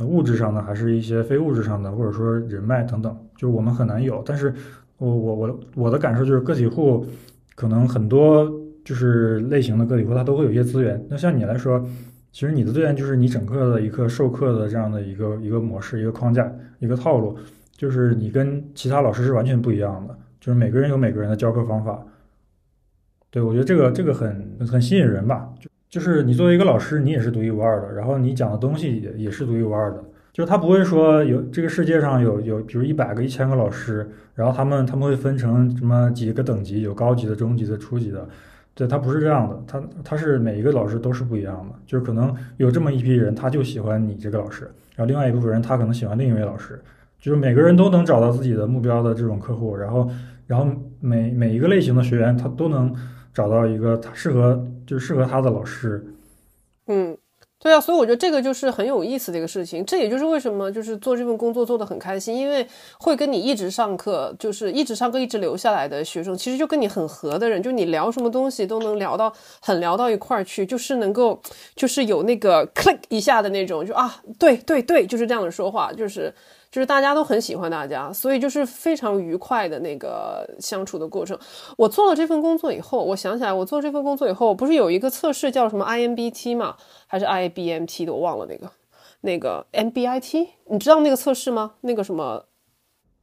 [0.00, 4.22] 物质上的，还是一些非物质上的，或者说人脉等等，就是我们很难有。
[4.24, 4.54] 但是
[4.98, 7.06] 我我我我的感受就是个体户
[7.54, 8.46] 可能很多
[8.84, 11.84] 就是类型的个体户他都会有一些资源，那像你来说。
[12.30, 17.34] 其实你的资源就是你整个的一个授课的这样的一个一个模式、一个框架、一个套路，
[17.74, 22.00] 就是你跟其他老师是完全不一样的，就是每个人有每个人的教课方法。
[23.30, 38.28] 对我觉得这个这个很很吸引人吧，就就是你作为一个老师，你也是独一无二的，然后你讲的东西也也是独一无二的，就是他不会说有这个世界上有有比如一百个、一千个老师，然后他们他们会分成什么几个等级，有高级的、中级的、初级的。
[38.74, 46.80] 对他不是这样的，他他是每一个老师都是不一样的，就是可能有这么一批人，他就喜欢你这个老师，然后另外一部分人他可能喜欢另一位老师，
[47.18, 50.08] 就是每个人都能找到自己的目标的这种客户，然后
[50.46, 50.64] 然后
[51.00, 52.94] 每每一个类型的学员他都能
[53.34, 56.06] 找到一个他适合就是适合他的老师，
[56.86, 57.17] 嗯。
[57.60, 59.84] 对啊，所以我觉得这个就是很有意思的一个事情。
[59.84, 62.64] 这也就是为什么就是做这份工作做的很开心，因为
[63.00, 71.40] 会跟你一直上课，就是一直上课一直留下来的学生，其实就跟你很合的人，就你聊什么东西都能聊到很聊到一块儿去，就是能够
[71.74, 76.32] 就是有那个 click 一下的那种，就啊，对对对，就是这样的说话，就是。
[76.70, 81.38] 就是大家都很喜欢大家，所以就是非常愉快的那个相处的过程。
[81.76, 86.76] 我做了这份工作以后，我想起来，我做这份工作以后，不是有一个测试叫什么 I N B T 嘛，
[87.06, 88.70] 还是 IBMT 的，我忘了那个，
[89.22, 91.74] 那个 MBIT，你知道那个测试吗？
[91.80, 92.44] 那个什么？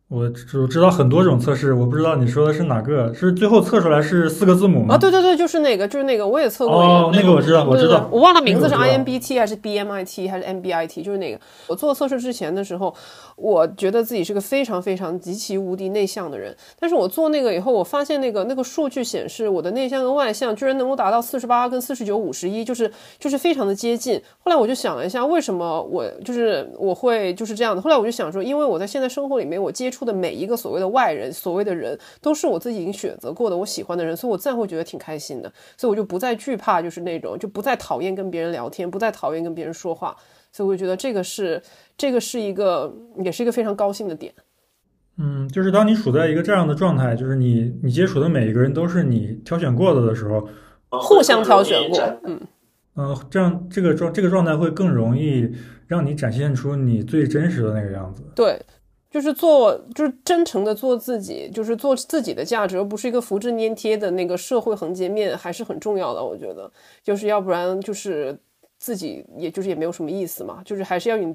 [0.07, 3.11] 我只知道很多种测试，我不知道你说的是哪个？
[3.11, 4.93] 是最后测出来是四个字母吗？
[4.93, 6.75] 啊，对对对，就是那个，就是那个，我也测过。
[6.75, 11.39] 哦，那个我知道，我知道，我忘了名字是 IMBT 还是 BMIT 还是 MBIT，就是那个。
[11.67, 12.93] 我做测试之前的时候，
[13.35, 24.21] 我觉得自己是个非常非常极其无敌内向的人，但是我做那个以后，我发现那个那个数据显示我的内向跟外向居然能够达到四十八跟四十九五十一，就是就是非常的接近。
[24.37, 27.81] 后来我就想了一下，为什么我就是我会就是这样的？
[27.81, 40.17] 后来我就想说，因为我在现在生活里面，我接触的每一个所谓的外人，所谓的人，都是我自己已经选择过的，我喜欢的人，所以我自然会觉得挺开心的，所以我就不再惧怕，就是那种就不再讨厌跟别人聊天，不再讨厌跟别人说话，
[40.51, 41.61] 所以我就觉得这个是
[41.95, 42.91] 这个是一个，
[43.23, 44.33] 也是一个非常高兴的点。
[45.17, 50.49] 嗯，就是当你处在一个这样的状态，就是你你接触的每一个人都是你挑选过的的时候，
[50.89, 52.41] 互相挑选过，嗯
[52.95, 55.49] 嗯，这样这个状这个状态会更容易
[55.87, 58.23] 让你展现出你最真实的那个样子。
[58.35, 58.59] 对。
[59.15, 66.21] 就是做，就是真诚的做自己，就是做自己的价值，而不是一个复制粘贴的那个社会横截面，还是很重要的。
[66.21, 66.69] 我觉得，
[67.01, 68.37] 就是要不然就是
[68.77, 70.61] 自己，也就是也没有什么意思嘛。
[70.65, 71.33] 就是还是要你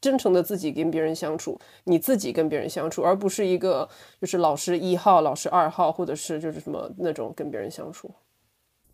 [0.00, 3.88] 真诚的自己跟别人相处，你自己跟别人相处，而不是一个
[4.20, 8.10] 就是老师一号、老师二号，或者是就是什么那种跟别人相处。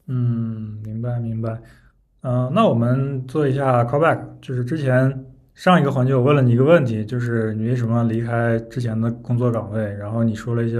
[0.08, 1.58] 嗯，明白明白。
[2.20, 5.24] 嗯，那我们做一下 callback，就是之前。
[5.56, 9.82] 上一个环节我问了你一个问题，就是你为什么离开之前的工作岗位？
[9.94, 10.76] 然后你说了一些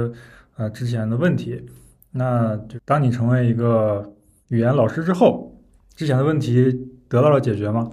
[0.59, 1.67] 呃之前的问题。
[2.11, 4.13] 那就当你成为一个
[4.49, 5.51] 语言老师之后，
[5.95, 6.71] 之前的问题
[7.09, 7.91] 得到了解决吗？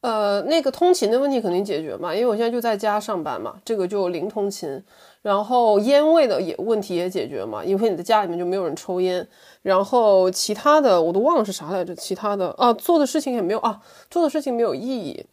[0.00, 4.82] 呃，那个通勤的问题肯定解决嘛，因为我现在就在家上班嘛，这个就零通勤。
[5.20, 9.26] 然后烟味的也问题也解决嘛，因为你的家里面就没有人抽烟。
[9.60, 15.26] 然后其他的我都忘了是啥来着，其他的啊做的事情也没有啊，做的事情没有意义。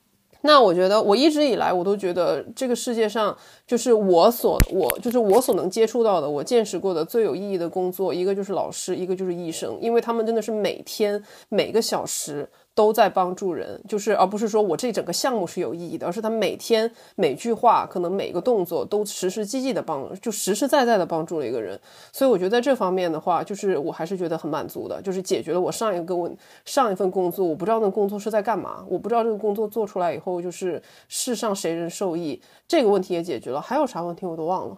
[0.46, 21.80] 那我觉得，我一直以来我都觉得这个世界上，就是我所我就是我所能接触到的，我见识过的最有意义的工作，一个就是老师，一个就是医生，因为他们真的是每天每个小时都在帮助人，就是而不是说我这整个项目是有意义的，而是他每天每句话，可能每个动作都实实际际的帮，就实实在在的帮助了一个人。
[22.12, 33.62] 所以我觉得在这方面的话，就是我还是觉得很满足的，就是解决了我上一个问上一份工作，我不知道那个工作是在干嘛，我不知道这个工作做出来以后就是世上谁人受益，这个问题也解决了。
[33.62, 34.78] 还有啥问题我都忘了。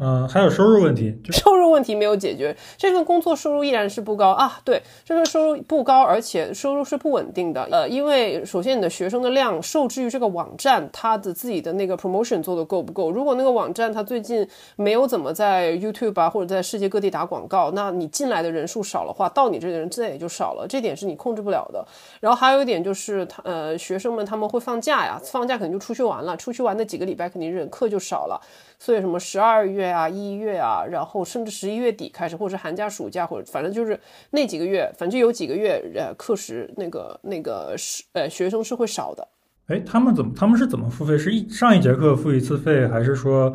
[0.00, 4.60] 嗯，还有收入问题， 收入问题没有解决，这份工作收入依然是不高啊。
[4.64, 7.68] 对，这份收入不高，而且收入是不稳定的。
[7.70, 13.10] 呃，因为首先你的学生的量受制于这个网站它的自己的那个 promotion 做的够不够。
[13.10, 21.86] 如果那个网站它最近没有怎么在 YouTube 啊或者在世界各地打广告，那你进来的人数少了话，到你这个人自然也就少了，这点是你控制不了的。
[22.18, 28.40] 然后还有一点就是他呃学生们他们会放假呀，放假肯定就出去玩了，出去玩那几个礼拜肯定人课就少了。
[28.76, 33.98] 所以什么十二月啊、一月啊，然后甚至十一月底开始，或者是寒假、暑假，或者反正就是
[34.30, 39.26] 那几个月，反正有几个月，呃，课时那个那个是呃学生是会少的。
[39.66, 41.16] 哎，他们怎么他们是怎么付费？
[41.16, 43.54] 是一上一节课付一次费，还是说，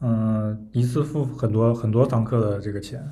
[0.00, 3.02] 嗯，一次付很多很多堂课的这个钱？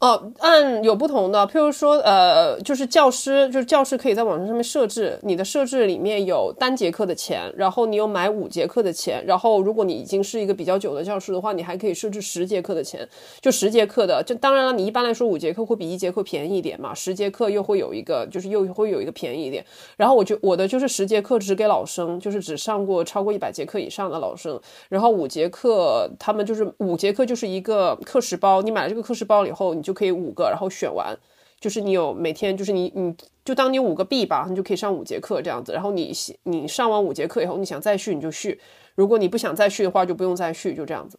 [0.00, 13.06] 哦，按有不同的，譬如说，呃，就是教师，就是教师可以在网站上面设置，你的设置里面有单节课的钱，然后你有买五节课的钱，然后如果你已经是一个比较久的教师的话，你还可以设置十节课的钱，
[13.42, 19.62] 就十节课的，就当然了，你一般来说五节课会比一节课便宜一点嘛，十节课又会有一个，就是又会有一个便宜一点。
[19.98, 24.58] 然后我就我的就是十节课只给老生，就是只上过超过一百节课以上的老生，
[24.88, 29.89] 然后五节课他们就是五节课就是一个课时包，你买了这个课时包以后，你就。
[29.90, 31.18] 就可以五个，然后选完，
[31.58, 33.12] 就是你有每天，就是你你
[33.44, 35.72] 就当你五个币吧，你就可以上五节课这样子。
[35.72, 36.12] 然后你
[36.44, 38.60] 你上完五节课以后，你想再续你就续，
[38.94, 41.18] 如果你不想再续的话，就不用再续，就这样子。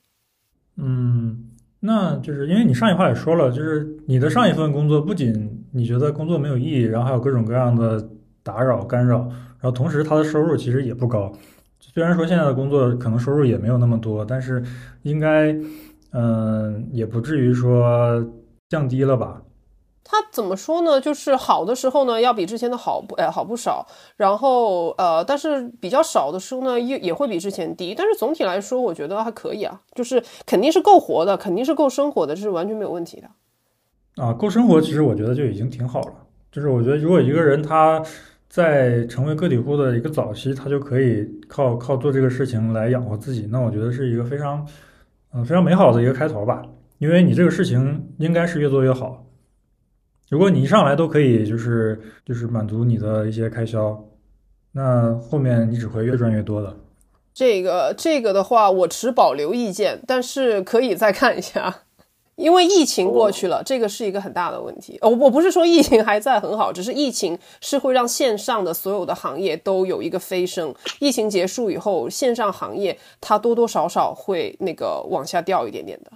[0.77, 1.49] 嗯，
[1.81, 8.09] 那就是因为你上一话也说了，就是你的上一份工作不仅你觉得工作没有意义，然后还有各种各样的
[8.41, 9.19] 打扰干扰，
[9.59, 11.29] 然后同时他的收入其实也不高。
[11.79, 14.63] 虽然说现在的工作可能收入也没有那么多，但是
[15.01, 15.53] 应该
[16.13, 18.25] 嗯也不至于说。
[18.71, 19.41] 降低了吧？
[20.05, 21.01] 它怎么说呢？
[21.01, 23.85] 就是好的时候呢，要比之前的好不，哎，好不少。
[24.15, 27.93] 然后，呃，但是比较少的时候呢，也也会比之前低。
[27.93, 34.23] 但是总体来说，我觉得还可以啊，就是肯定是够活的，肯定是够生活的，这是完全没有问题的。
[34.23, 36.13] 啊，够生活，其实我觉得就已经挺好了。
[36.49, 38.01] 就是我觉得，如果一个人他
[38.49, 44.65] 在成为个体户的一个早期，他就可以靠靠做这个事情来养活自己，那我觉得是一个非常，
[45.33, 46.63] 嗯，非常美好的一个开头吧。
[47.01, 49.25] 因为你这个事情应该是越做越好，
[50.29, 54.05] 如果你一上来都可以就是就是满足你的一些开销，
[54.73, 56.77] 那后面你只会越赚越多的。
[57.33, 61.85] 这个这个的话，我持保留意见，但是可以再看一下，
[62.35, 64.99] 因为疫情过去了，这个是一个很大的问题。
[65.01, 70.71] 我我不是说疫情还在很好，只是疫情是会让线上的所有的行业都有一个飞升。
[70.99, 76.11] 疫情结束以后，线上行业它多多少少会那个往下掉一点点的。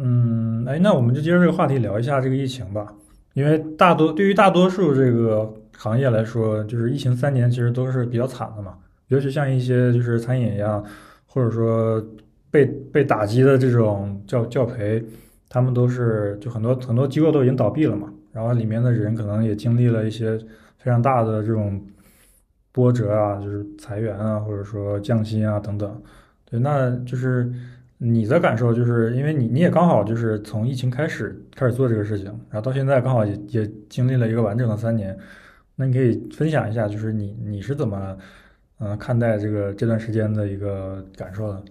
[0.00, 2.92] 嗯，哎，那我们就接着这个话题聊一下这个疫情吧。
[3.34, 8.74] 因为大多对于大多数这个行业来说，就是疫情三年其实都是比较惨的嘛。
[9.08, 10.84] 尤其像一些就是餐饮一样，
[11.26, 12.04] 或者说
[12.50, 15.04] 被被打击的这种教教培，
[15.48, 18.12] 他们都是就很多很多机构都已经倒闭了嘛。
[18.32, 20.36] 然后里面的人可能也经历了一些
[20.78, 21.80] 非常大的这种
[22.72, 26.02] 波折啊，就是裁员啊，或者说降薪啊等等。
[26.50, 27.52] 对，那就是。
[27.98, 35.18] 你的感受就是，因为你你也刚好就是从疫情开始开始做这个事情，然后到现在刚好也也经历了一个完整的三年，
[35.74, 38.16] 那你可以分享一下，就是你你是怎么
[38.78, 41.62] 嗯看待这个这段时间的一个感受的？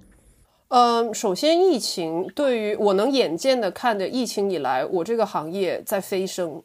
[0.70, 6.62] 嗯，首先疫情对于我能眼见的看着疫情以来，我这个行业在飞升。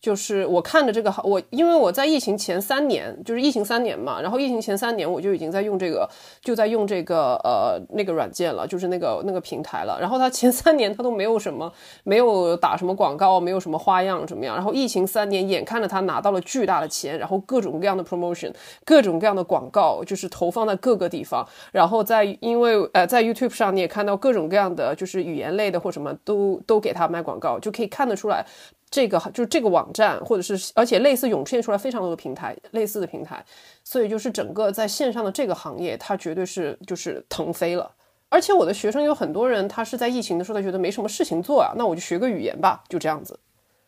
[0.00, 6.08] 就是我看着这个好，我因为我在疫情前三年，就是疫情三年嘛，然后疫情前三年我就已经在用这个，
[6.40, 9.98] 就在用这个呃那个软件了，就是那个那个平台了。
[10.00, 11.72] 然后它前三年它都没有什么，
[12.04, 14.54] 没有打什么广告，没有什么花样怎么样。
[14.54, 21.44] 然后疫情三年，眼看着它拿到了巨大的钱，然后各种各样的 promotion，各种各样的广告就是投放在各个地方。
[21.72, 28.46] 然后在因为呃在 YouTube 上你也看到各种各样的就是语言类的或什么都都给他卖广告，就可以看得出来。
[28.90, 33.44] 这个就是这个网站，或者是而且类似涌现出来非常多的平台，类似的平台，
[33.84, 37.90] 所以就是整个在线上的这个行业，它绝对是就是腾飞了。
[38.30, 43.38] 而且我的学生有很多人，他是在疫情的时候，他觉得没什么事情做啊，那我就学个语言吧，就这样子。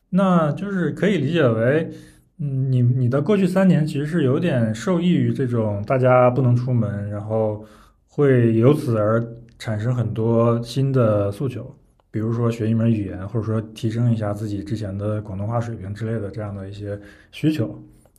[0.09, 1.91] 那就是可以理解为，
[2.39, 7.63] 嗯，你你的过去三年其实是有点受益于这种大家不能出门，然后
[8.09, 9.23] 会由此而
[9.59, 11.77] 产生很多新的诉求。
[12.11, 16.99] 比如说学一门语言，或者说提升一下自己之前的广东话水平之类的这样的一些
[17.31, 17.79] 需求，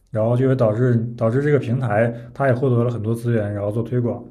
[0.09, 4.23] 然后就会导致导致这个平台它也获得了很多资源，然后做推广，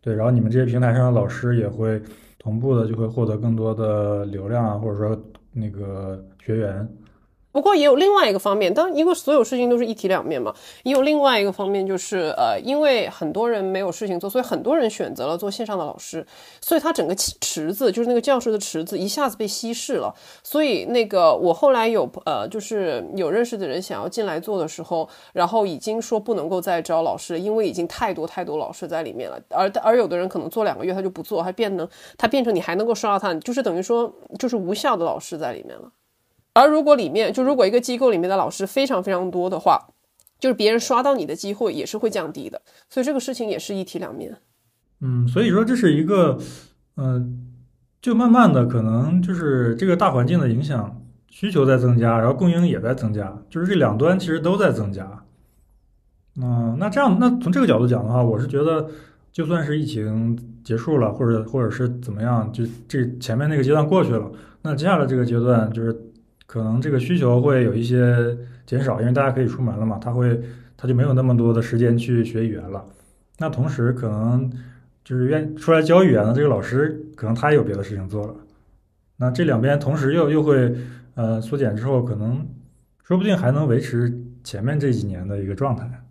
[0.00, 2.02] 对，然后你们这些平台上的老师也会
[2.38, 5.16] 同步的就会获得更多的流量啊，或者说
[5.52, 6.88] 那个学员。
[7.54, 10.52] 不过也有另外一个方面，当因为所有事情都是一体两面嘛，
[10.82, 16.26] 也有另外一个方面就是，呃，因为很多人没有事情做，所以很多人选择了做线上的老师，
[16.60, 20.12] 所以他整个池子就是那个教室的池子一下子被稀释了。
[20.42, 31.88] 所以那个我后来有呃，就是有认识的人想要进来做的时候，然后已经说不能够再招老师，因为已经太多太多老师在里面了，而而有的人可能做两个月他就不做，还变得
[32.18, 35.88] 他变成你还能够刷到他，就是等于说就是无效的老师在里面了。
[36.54, 39.88] 而如果里面就如果一个机构里面的老师非常非常多的话，
[40.38, 44.38] 就是别人刷到你的机会也是会降低的，所以这个事情也是一体两面。
[45.00, 46.38] 嗯，所以说这是一个，
[46.96, 47.50] 嗯、
[48.00, 55.24] 就慢慢的可能就是这个大环境的影响，需求在增加，然后供应也在增加，就是这两端其实都在增加。
[56.40, 58.88] 嗯、那这样，那从这个角度讲的话，我是觉得，
[59.32, 64.30] 就算是疫情结束了，或者或者是怎么样，就这前面那个阶段过去了，
[64.62, 65.96] 那接下来这个阶段就是
[66.46, 68.36] 可能这个需求会有一些
[68.66, 70.40] 减少，因为大家可以出门了嘛，他会
[70.76, 72.84] 他就没有那么多的时间去学语言了。
[73.38, 74.50] 那同时可能
[75.02, 78.34] 就是愿出来教语言的这个老师，可能他也有别的事情做了。
[79.16, 80.74] 那这两边同时又又会
[81.14, 82.46] 呃缩减之后，可能
[83.02, 86.03] 说不定还能维持前面这几年的一个状态。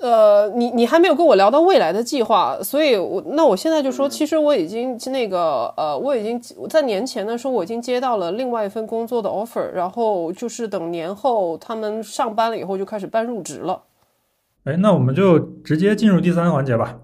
[0.00, 6.40] 呃，你你还没有跟我聊到未来的计划，所以我那我现在就说，其实我已经那个呃，我已经
[6.70, 13.82] 在年前的时候我已经接到了另外一份工作的 offer，然后就是等年后他们上班了以后就开始办入职了。
[14.64, 16.98] 哎，那我们就直接进入第三个环节吧。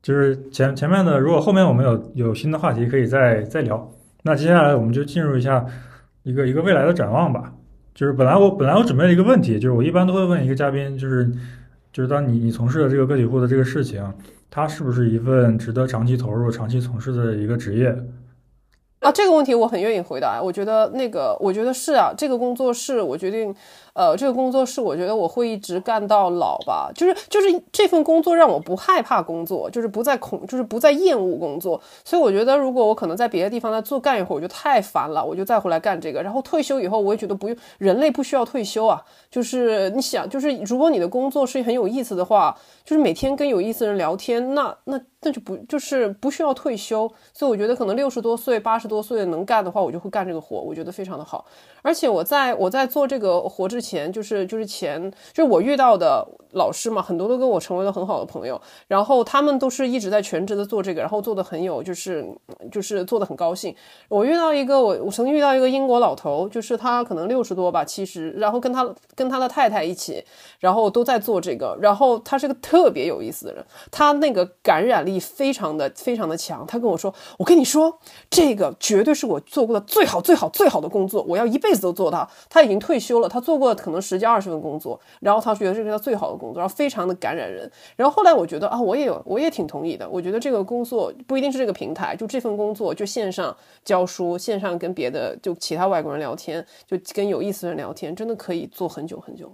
[0.00, 3.90] 就是前前面的，如果后面我们有有新的话题可以再再聊。
[4.22, 5.66] 那接下来我们就进入一下
[6.22, 7.52] 一个一个未来的展望吧。
[7.94, 11.28] 就是本来我本来我准备了一个问题，就是我一般都会问一个嘉宾，就是
[11.98, 14.00] 就是当你你从事的这个个体户的这个事情，
[14.48, 17.92] 它是不是一份值得长期投入、长期从事的一个职业？
[19.00, 20.40] 啊，这个问题我很愿意回答。
[20.42, 23.54] 我觉得那个，我觉得是啊，这个工作是我决定，
[23.92, 26.90] 呃，这个工作是我觉得我会一直干到老吧。
[26.92, 31.80] 就是就是这份工作让我不害怕工作，就是不再恐，就是不再厌恶工作。
[32.04, 36.20] 所以我觉得，如果我可能在别的地方再做干一会儿，我就太烦了，我就再回来干这个。
[36.20, 39.00] 然后退休以后，我也觉得不用，人类不需要退休啊。
[39.30, 47.10] 就是你想，就是如果你的工作是很有意思的话，就是每天跟有意思的人聊天，那那那就不就是不需要退休。
[47.32, 51.44] 所以我觉得可能六十多岁、八十多岁能干的话，我就会干这个活，我觉得非常的好。
[51.82, 62.26] 而且我在我在做这个活之前，就是就是前就是我遇到的老师嘛，很多都跟我成为了很好的朋友，然后他们都是一直在全职的做这个，然后做的很有就是
[62.70, 63.74] 就是做的很高兴。
[64.08, 70.24] 我遇到一个我我曾经遇到一个英国老头，就是他可能六十多吧，七十，然后跟他跟他的太太一起，
[70.60, 76.66] 然后都在做这个，然后他是个特别有意思的人，他那个感染力非常的非常的强。
[76.66, 77.98] 他跟我说：“我跟你说，
[78.30, 87.70] 这个绝对是我做过的最好最好最好的工作，我要一辈子都做它。”他已经退休了，他做过可能十几二十份工作，然后他觉得这是他最好的工作，然后非常的感染人。
[87.96, 99.52] 然后后来我觉得啊，我也有我也挺同意的，我觉得这个工作不一定是这个平台，就这份工作就线上教书，线上跟别的就其他外国人聊天，就跟有意思的人聊天，真的可以做很久很久。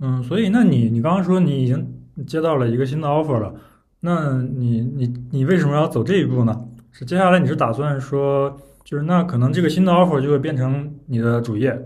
[0.00, 1.86] 嗯，所以那你你刚刚说你已经
[2.26, 3.54] 接到了一个新的 offer 了，
[4.00, 6.66] 那你你你为什么要走这一步呢？
[6.90, 11.78] 是接下来你是打算说，就是那可能这个新的 offer 就会变成你的主业，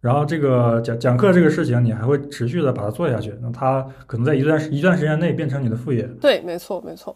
[0.00, 7.14] 然后这个讲讲课这个事情你还会持续的把它做下去，那它可能在一段一段时间内变成你的副业，对，没错，没错。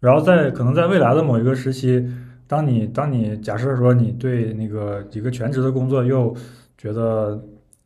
[0.00, 2.04] 然后在可能在未来的某一个时期，
[2.46, 6.34] 当你当你假设说你对那个一个全职的工作又
[6.78, 7.40] 觉得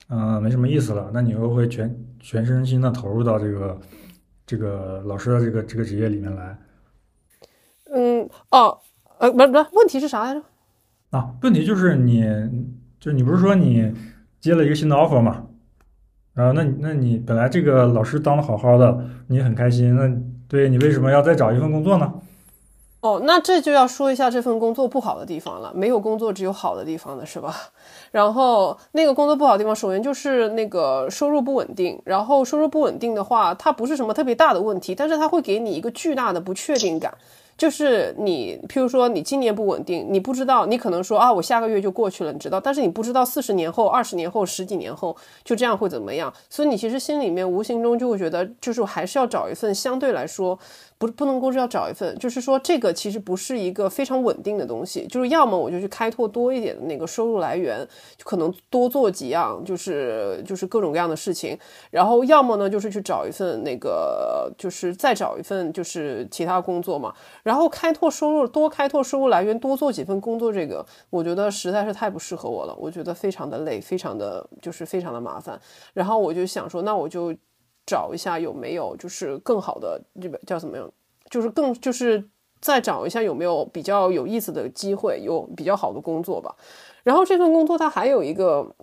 [0.09, 3.80] 嗯、呃没什么意思了，那你又会全全身心的投入到这个
[4.47, 6.57] 这个老师的这个这个职业里面来
[7.92, 8.78] 嗯，哦，
[9.18, 10.42] 呃，不不，问题是啥来着？
[11.11, 11.34] 啊？
[11.42, 12.22] 问题就是你
[13.01, 13.92] 就是你不是说你
[14.41, 15.47] 接了一个新的 offer 嘛？
[16.34, 20.11] 然后那那你本来这个老师当的好好的，你很开心，那
[20.49, 22.12] 对你为什么要再找一份工作呢？
[23.01, 25.72] 哦，那这就要说一下这份工作不好的地方了。
[25.74, 27.55] 没有工作只有好的地方的是吧？
[28.11, 32.01] 然后那个工作不好的地方，首先就是那个收入不稳定。
[32.05, 37.14] 然后收入不稳定的话，它不是什么特别大的问题，但是它会给你一个巨大的不确定感。
[37.57, 50.59] 就是你，譬如说你今年不稳定，你不知道，你可能说啊，我下个月就过去了，你知道，但是你不知道四十年后、二十年后、十几年后就这样会怎么样，所以你其实心里面无形中就会觉得，就是还是要找一份相对来说。
[50.99, 57.86] 不不能够是要找一份，就是说这个其实不是一个非常稳定的东西，就是要么我就去开拓多一点的那个收入来源，
[58.16, 61.59] 就可能多做几样，就是就是各种各样的事情，
[61.90, 75.61] 然后要么呢就是去找一份那个，就是再找一份就是其他工作嘛，然后开拓收入，多开拓收入来源，多做几份工作，这个我觉得实在是太不适合我了，我觉得非常的累，非常的就是非常的麻烦，
[75.92, 77.34] 然后我就想说，那我就。
[77.87, 80.91] 找一下有没有就是更好的这个叫怎么样，
[81.30, 82.28] 就是更就是
[82.61, 86.55] 再找一下有没有比较有意思的机会，有比较好的工作吧。
[87.05, 88.74] 然后这份工作它还有一个。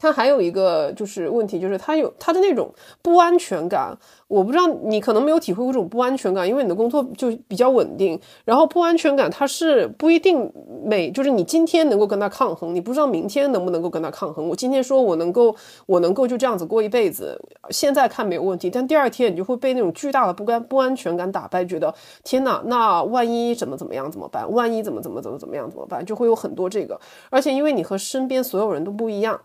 [0.00, 2.72] 他还有一个就是问题，就是他有他的那种
[3.02, 3.96] 不安全感。
[4.26, 8.18] 我不知道你可能没有体会过这种不安全感，因为你的工作就比较稳定。
[8.44, 10.50] 然后不安全感它是不一定
[10.84, 14.48] 每就是你今天能够跟他抗衡，你不知道明天能不能够跟他抗衡。
[14.48, 15.54] 我今天说我能够
[15.86, 17.38] 我能够就这样子过一辈子，
[17.70, 21.92] 现在看没有问题，但第二天你就会被那种巨大的不安不安全感打败，觉得
[22.22, 24.50] 天哪，那万一怎么怎么样怎么办？
[24.52, 26.06] 万一怎么怎么怎么怎么样怎么办？
[26.06, 29.40] 就会有很多这个，而且因为你和身边所有人都不一样。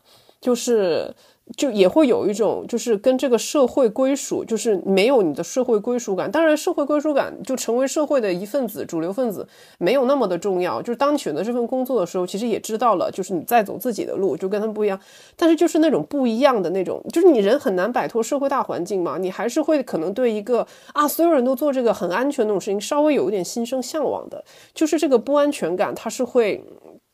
[0.46, 1.12] 就是，
[1.58, 6.30] 就也会有一种，就是跟这个社会归属，就是没有你的社会归属感。
[6.30, 9.48] 当然，社会归属感就成为社会的一份子、主流分子，
[9.80, 10.80] 没有那么的重要。
[10.84, 15.00] 就是当你选择这份工作的时候，其实也知道了，就是你在走自己的路，就跟他们不一样。
[15.36, 24.46] 但是就是那种不一样的那种，就是你人很难摆脱社会大环境嘛，你还是会可能对一个啊，所有人都做这个很安全那种事情，稍微有一点心生向往的。
[24.76, 26.64] 就是这个不安全感，它是会。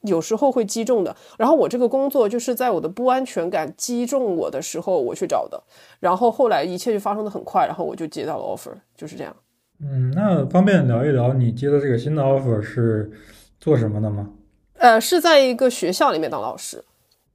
[0.01, 5.61] 有时候会击中的，然后我这个工作就是在我的不安全感击中我的时候我去找的，
[5.99, 9.35] 然后后来一切就发生的很快，然后我就接到了 offer，就是这样。
[9.79, 13.11] 嗯，那方便聊一聊你接的这个新的 offer 是
[13.59, 14.29] 做什么的吗？
[14.77, 16.83] 呃，是在一个学校里面当老师。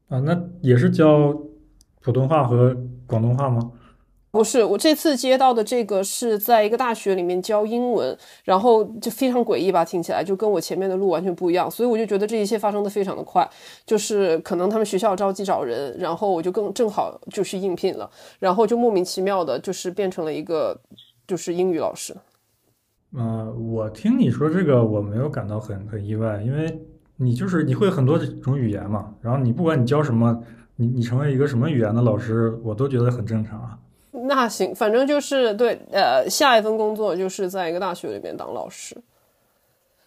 [0.09, 1.37] 啊，那也是教
[2.01, 3.73] 普通话和广东话吗？
[4.37, 8.15] 不是，我这次接到的这个是在一个大学里面教英文，
[8.45, 13.49] 然后就非常诡异吧，听起来就跟我前面的路完全不一样，所以我就觉得这一切发生的非常的快，
[13.87, 20.79] 就是可能他们学校着急找人，然后我就更正好就去应聘了，然后就莫名其妙的，就是变成了一个
[21.27, 22.15] 就是英语老师。
[23.17, 26.79] 嗯，我听你说这个我没有感到很很意外，因为
[27.17, 30.43] 你就是你会很多种语言嘛，然后你不管你教什么，
[30.77, 33.79] 你你成为一个什么语言的老师，我都觉得很正常啊。
[34.27, 38.97] 那行，反正就是对，呃，下一份工作就是在一个大学里面当老师，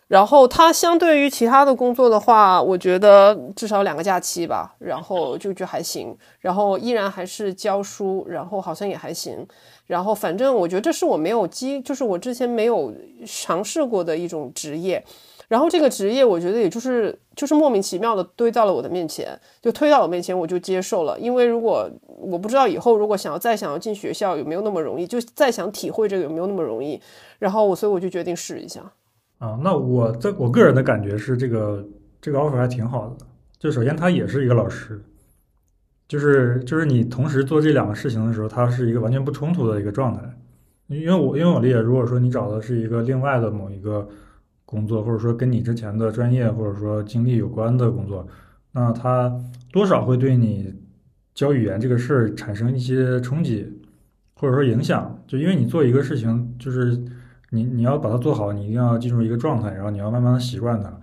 [0.07, 9.45] 然后他相对于其他的工作的话，我觉得至少两个假期吧，然后就就还行，然后依然还是教书，然后好像也还行，
[9.88, 12.93] 然后反正我觉得这是我没有机，就是我之前没有
[13.26, 15.03] 尝试过的一种职业。
[15.50, 21.20] 然后这个职业，我觉得也就是就是莫名其妙的堆到了我的面前，就推到我面前，我就接受了。
[21.20, 27.02] 因为如果我不知道以后如果想要再想要进学校有没有那么容易，就再想体会这个有没有那么容易，
[27.39, 28.80] 然后我所以我就决定试一下。
[29.39, 31.84] 啊，那我在我个人的感觉是，这个
[32.22, 33.26] 这个 offer 还挺好的。
[33.58, 35.02] 就首先他也是一个老师，
[36.08, 40.22] 就是就是你同时做这两个事情的时候，它是一个完全不冲突的一个状态。
[40.86, 44.08] 因为我因为我理解，如果说你找的是一个另外的某一个。
[44.70, 48.28] 工作，或者说跟你之前的专业或者说经历有关的工作，
[48.72, 49.36] 那它
[49.72, 50.72] 多少会对你
[51.34, 53.67] 教语言这个事儿产生一些冲击，
[54.36, 55.20] 或者说影响。
[55.26, 56.95] 就因为你做一个事情，就是
[57.49, 60.95] 你你要把它做好，你一定要进入一个状态，然后你要慢慢的习惯它。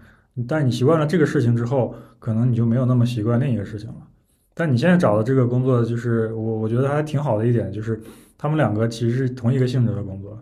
[0.46, 3.96] 但你习惯了这个事情之后，可能你就没有那么习惯另一个事情了。
[4.54, 8.00] 但你现在找的这个工作，就是我我觉得还挺好的一点，就是
[8.38, 10.40] 他们两个其实是同一个性质的工作。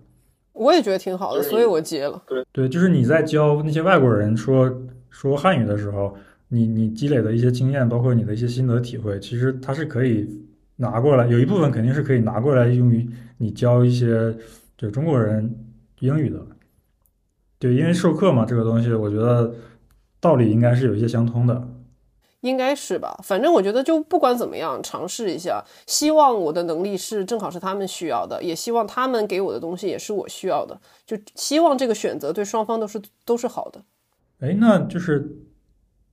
[0.55, 2.23] 我也觉得挺好的，所以我接了。
[2.27, 4.73] 对对，就是你在教那些外国人说
[5.11, 6.17] 说汉语的时候，
[6.49, 10.29] 你你积累的一些经验，包括你的一些心得体会，其实它是可以
[10.77, 14.35] 拿过来，有一部分肯定是可以拿过来用于你教一些
[14.79, 15.55] 就中国人
[15.99, 16.41] 英语的。
[17.59, 19.53] 对，因为授课嘛，这个东西，我觉得
[20.21, 21.69] 道理应该是有一些相通的。
[22.45, 25.65] 应该是吧，反正我觉得就不管怎么样，尝试一下。
[25.87, 30.79] 希望我的能力是正好是他们需要的，也希望他们给我的东西也是我需要的。
[31.07, 33.81] 就希望这个选择对双方都是都是好的。
[34.41, 35.27] 哎，那就是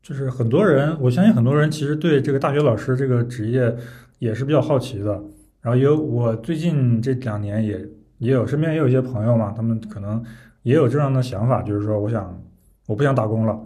[0.01, 3.75] 就是很多人，我相信很多人其实对这个大学老师这个职业
[4.19, 5.21] 也是比较好奇的。
[5.59, 7.85] 然后有我最近这两年也
[8.19, 10.23] 也有身边也有一些朋友嘛，他们可能
[10.63, 12.41] 也有这样的想法，就是说我想
[12.87, 13.59] 我不想打工了，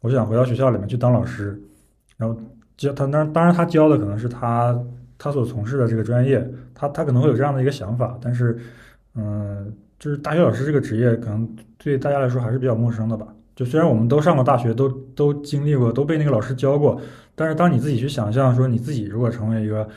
[0.00, 1.60] 我想回到学校里面去当老师。
[2.18, 2.38] 然后
[2.76, 4.78] 教他，当当然他教的可能是他
[5.16, 8.58] 他所从事的这个专业，他他可能会有这样的一个想法，但是，
[9.14, 11.48] 嗯，就是大学老师这个职业，可能
[11.78, 13.26] 对大家来说还是比较陌生的吧。
[13.56, 17.00] 就虽然我们都上过大学，都都经历过，都被那个老师教过，
[17.34, 19.88] 但是当你自己去想象说你自己如果成为一个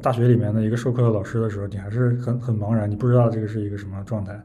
[0.00, 4.40] 大学里面的一个授课的老师的时候，你还是很很茫然，你不知道这个是一个什么状态。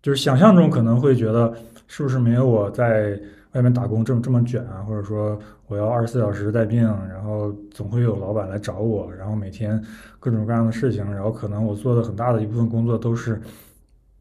[0.00, 1.52] 就是想象中可能会觉得
[1.88, 3.20] 是不是没有我在
[3.52, 9.82] 外面打工这么这么卷啊，或者说我要二十四小时带病，然后总会有老板来找我，然后每天
[10.18, 13.40] 各种各样的事情，然后可能我做的很大的一部分工作都是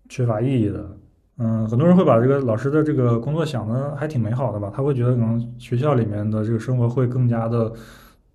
[0.09, 0.97] 缺乏意义的。
[1.38, 4.71] 嗯，很多人会把这个老师的这个工作想的还挺美好的吧？
[4.75, 7.71] 他会觉得可能学校里面的这个生活会更加的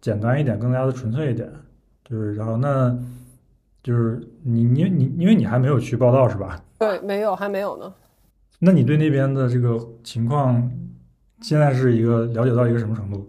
[0.00, 1.48] 简单一点，更加的纯粹一点。
[2.04, 2.96] 就是然后那，
[3.82, 6.60] 就是你你你，因为你还没有去报道是吧？
[6.78, 7.92] 对，没有，还没有呢。
[8.58, 10.70] 那你对那边的这个情况，
[11.42, 13.28] 现在是一个了解到一个什么程度？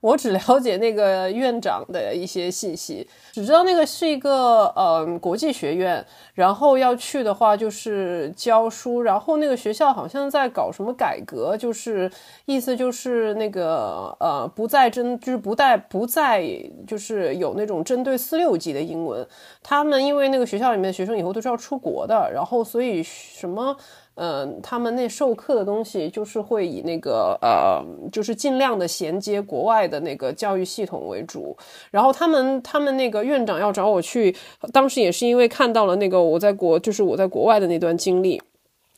[0.00, 6.04] 我只了解那个院长的一些信息，只知道那个是一个呃国际学院，
[6.34, 12.10] 然后要去的话就是教书，然后那个学校好像在搞什么改革，就是
[12.46, 16.44] 意思就是那个呃不再针就是不带不再
[16.84, 19.24] 就是有那种针对四六级的英文，
[19.62, 23.76] 他们因为那个学校里面的学生以后都是要出国的，然后所以什么。
[24.14, 31.56] 嗯，他们那授课的东西就是会以那个呃，就是尽量的衔接国外的那个教育系统为主。
[31.90, 34.36] 然后他们他们那个院长要找我去，
[34.72, 38.40] 当时也是因为看到了那个我在国就是我在国外的那段经历，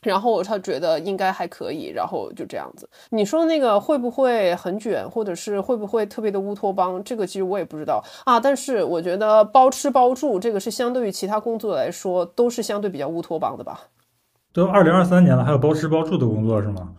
[0.01, 2.87] 然后他觉得应该还可以，然后就这样子。
[3.11, 7.01] 你说那个会不会很卷，或者是会不会特别的乌托邦？
[7.03, 8.37] 这个其实我也不知道啊。
[8.37, 13.87] 但是我觉得包吃包住这个是相对于其他工作来说都是相对比较乌托邦的吧。
[14.55, 16.93] 都二零二三年了，还有包吃包住的工作是吗？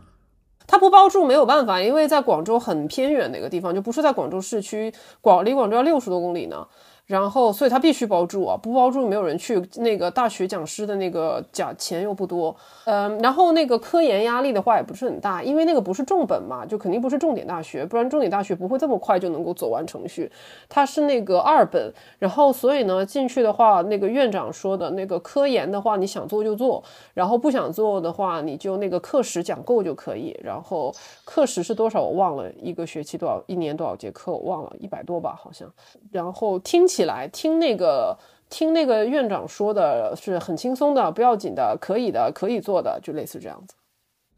[0.66, 4.92] 他不包住没有办法，因为在广州很偏远的一个地方，就不是在广州市区，
[5.22, 6.66] 广离广州要六十多公里呢。
[7.06, 9.62] 然后，所以他必须包住啊，不包住没有人去。
[9.76, 12.54] 那个大学讲师的那个讲钱又不多，
[12.84, 20.28] 嗯，然后那个科研压力的话也不是很大，因为那个不是重本嘛，就肯定不是重点大学，不然重点大学不会这么快就能够走完程序。
[20.68, 26.82] 他是那个二本，然后所以呢进去的话，那个院长说的那个科研的话，你想做就做，
[27.14, 30.36] 然后不想做的话，你就那个课时讲够就可以。
[30.42, 30.92] 然后
[31.24, 35.72] 课时是多少我忘了，一个学期多少，一年多少节课我忘了，一百多吧好像。
[36.10, 36.95] 然后听起。
[36.96, 38.16] 起来听那个
[38.48, 43.74] 听那个院长说的是很轻松的，不要紧的，可以的，可以做的，就类似这样子。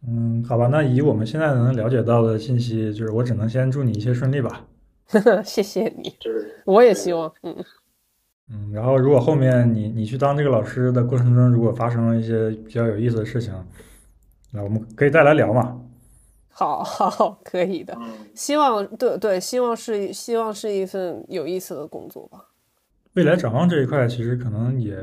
[0.08, 4.64] 嗯，好吧，那以我们现在能了解到的信息，就是我只能先祝你一切顺利吧。
[5.44, 7.54] 谢谢你，就是我也希望，嗯
[8.50, 8.72] 嗯。
[8.72, 13.54] 然后，如果后面你你去当这个老师的过程中，如果发生了一些比较有意思的事情，
[14.50, 15.80] 那我们可以再来聊嘛。
[16.50, 17.96] 好好，可以的。
[18.34, 22.47] 希望对对，希望是希望是一份有意思的工作吧。
[23.18, 24.96] 未来展望这一块，其实可能也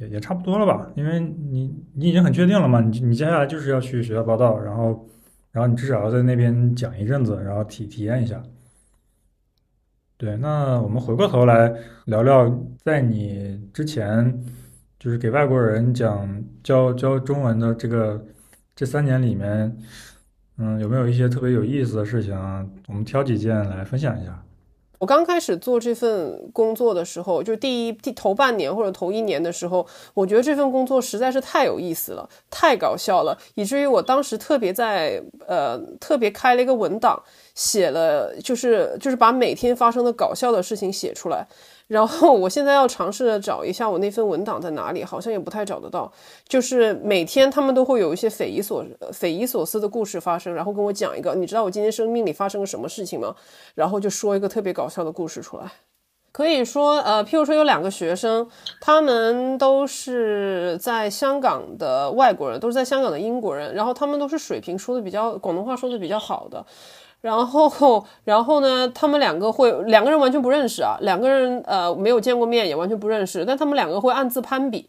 [0.00, 5.08] 也也差不多了吧，因为你你已经很确定了嘛，你你接下来就是要去学校报道，然后
[5.52, 8.42] 然后你至少要在那边讲一阵子，然后体体验一下。
[10.16, 11.72] 对，那我们回过头来
[12.06, 12.52] 聊聊，
[12.82, 14.44] 在你之前
[14.98, 18.26] 就是给外国人讲教教中文的这个
[18.74, 19.76] 这三年里面。
[20.62, 22.36] 嗯，有没有一些特别有意思的事情？
[22.88, 24.44] 我们挑几件来分享一下。
[25.00, 37.22] 我刚开始做这份工作的时候，就第一第头半年或者头一年的时候，我觉得这份工作实在是太有意思了，太搞笑了，以至于我当时特别在呃特别开了一个文档，
[37.54, 41.48] 写了就是就是把每天发生的搞笑的事情写出来。
[41.90, 46.10] 然后我现在要尝试着找一下我那份文档在哪里，好像也不太找得到。
[46.46, 53.34] 就是每天他们都会有一些匪夷所匪夷所思的故事发生，然后跟我讲一个，你知道我今天生命里发生了什么事情吗？
[53.74, 55.64] 然后就说一个特别搞笑的故事出来。
[56.30, 58.48] 可以说，呃，譬如说有两个学生，
[58.80, 66.64] 他们都是在香港的外国人，都是在香港的英国人，然后他们都是水平说的比较广东话说的比较好的。
[67.20, 68.90] 然后，然后呢？
[68.94, 73.44] 他们两个会两个人完全不认识啊，两个人呃没有见过面，也完全不认识。
[73.44, 74.88] 但他们两个会暗自攀比，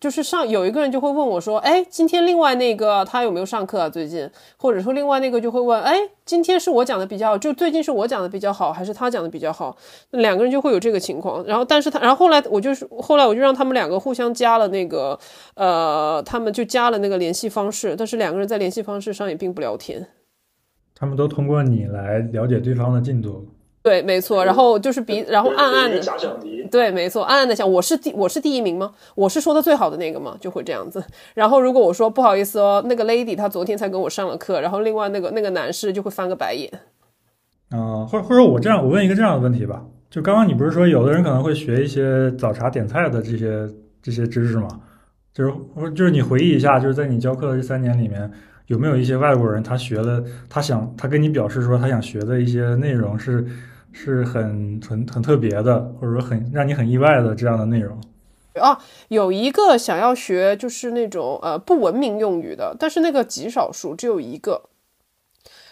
[0.00, 3.88] 就是上有一个人就会问我说：“哎，今天另外那个他有没有上课啊？
[3.88, 9.76] 最近？”或者说另外那个就会问：“哎，今天是我讲的比较，就最近是我讲的比较好，还是他讲的比较好？”
[10.10, 11.44] 两个人就会有这个情况。
[11.44, 15.16] 然后，但是他，然后后来我就是后来我就让他们两个互相加了那个
[15.54, 20.08] 呃，他们就加了那个联系方式，但是两个人在联系方式上也并不聊天。
[20.98, 23.46] 他们都通过你来了解对方的进度，
[23.82, 24.44] 对，没错。
[24.44, 28.92] 然后就是比，然后暗暗的假想敌，对，没错，暗暗的想，我是第，我是第一名吗？
[29.14, 30.36] 我是说的最好的那个吗？
[30.40, 31.02] 就会这样子。
[31.34, 36.68] 然后如果我说不好意思哦，那个 lady 她昨天才跟我上了课，然后另外那个那个男士就会翻个白眼。
[37.70, 43.68] 啊，或者或者我这样，我问一个这样的问题吧，就刚刚你不是说有的人可能会学一些早茶点菜的这些
[44.02, 44.68] 这些知识吗？
[45.32, 48.28] 就是我就是你回忆一下，就是在你教课的这三年里面，
[48.68, 53.46] 有没有一些外国人他学了，他想他跟你表示说他想学的一些内容是
[53.92, 58.00] 是很很很特别的，或者说很让你很意外的这样的内容？
[58.54, 64.62] 啊，有一个想要学就是那种呃不文明用语的，但是那个极少数，只有一个。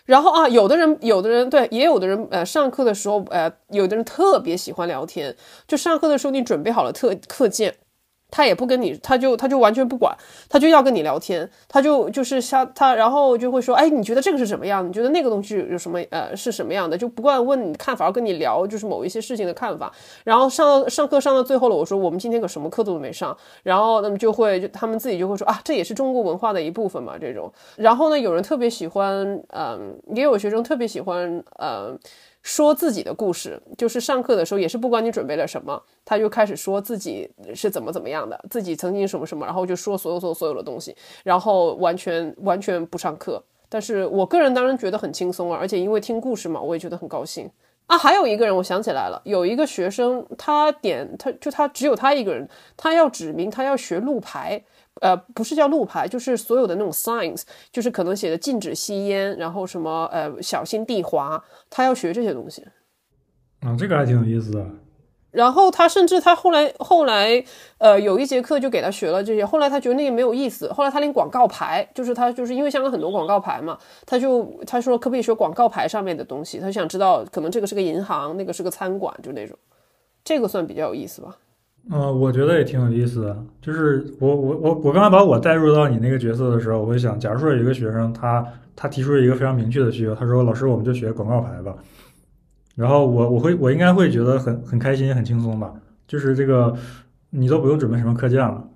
[0.05, 5.35] 然后啊，有的人，有的人对，也有的人，呃，上课的时候，呃，有的人特别喜欢聊天，
[5.67, 7.75] 就上课的时候你准备好了特课件。
[8.31, 10.17] 他也不跟你，他就他就完全不管，
[10.49, 14.87] 他就要跟你聊天，他就就是像他，然后就会说，哎，你觉得这个是什么样？
[14.87, 16.99] 你觉得那个东西有什么呃是什么样的？
[16.99, 19.93] 就不断问你看法，要跟你聊就是某一些事情的看法。
[20.25, 23.37] 然后上上课上到最后了，我说我们今天可什么课都没上。
[23.63, 27.53] 然后那么就会就他们自己就会说啊，这也是中国文化的一部分嘛这种。
[27.77, 31.99] 然后呢，有人特别喜欢，嗯，也有学生特别喜欢，嗯。
[32.47, 40.95] 说自己的故事，就是上课的时候也是不管你准备了什么，他就开始说自己是怎么怎么样的，自己曾经什么什么，然后就说所有所有所有的东西，
[41.25, 43.43] 然后完全完全不上课。
[43.69, 47.51] 但是我个人当然觉得很轻松啊，而且因为听故事嘛，我也觉得很高兴
[47.89, 47.99] 啊。
[47.99, 54.63] 还有一个人，我想起来了，有一个学生，他点他就他只有他一个人，他要指明他要学路牌。
[55.01, 62.65] 呃，不是叫路牌，就是所有的那种 signs，就是可能写的禁止吸烟，然后什么呃小心地滑，他要学这些东西。
[63.61, 64.67] 啊，这个还挺有意思的。
[65.33, 67.45] 然后他甚至他后来后来
[67.77, 79.55] 呃有一节课就给他学了这些，后来他觉得那个没有意思，后来他连广告牌，就是他就是因为香港很多广告牌嘛，他就他说可不可以学广告牌上面的东西，他想知道可能这个是个银行，那个是个餐馆，就那种，
[80.25, 81.37] 这个算比较有意思吧。
[81.91, 83.45] 嗯，我觉得也挺有意思的。
[83.63, 91.77] 就是我我我我刚才把我带入到你那个角色的时候，我会想，假如说有一个学生，他他提出了一个非常明确的需求，他说：“老师，我们就学广告牌吧。”
[92.75, 95.73] 然后我我会我应该会觉得很很开心很轻松吧。
[96.09, 96.75] 就是这个
[97.31, 98.69] 你都不用准备什么课件了。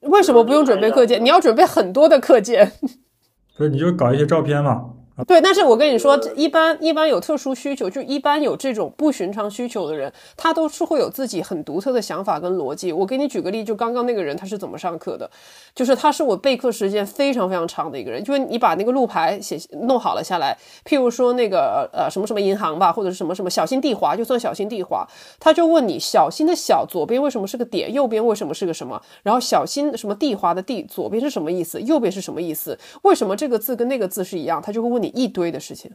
[0.00, 1.24] 为什么不用准备课件？
[1.24, 2.72] 你要准备很多的课件。
[3.56, 4.90] 不是，你就搞一些照片嘛。
[5.26, 12.90] 对，但是我跟你说，一般一般有特殊需求，就一般有这种不寻常需求的人，他都是会有自己很独特的想法跟逻辑。
[12.92, 15.30] 我给你举个例，就刚刚那个人他是怎么上课的，
[15.74, 25.06] 就是他是我备课时间非常非常长的一个人，就是你把那个路牌写弄好了下来，譬如说那个呃什么什么银行吧，或者是什么什么小心地滑，就算小心地滑，
[25.38, 35.90] 他就问你小心的小左边为什么是个点，右边为什么是个什么，然后小心什么地滑的地左边是什么意思，右边是什么意思，为什么这个字跟那个字是一样，他就会问你一堆的事情。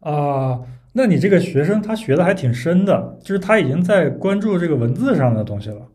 [0.00, 0.60] 啊，
[0.92, 5.88] 那你这个学生他学的还挺深的，就是他已经在关注这个文字上的东西了。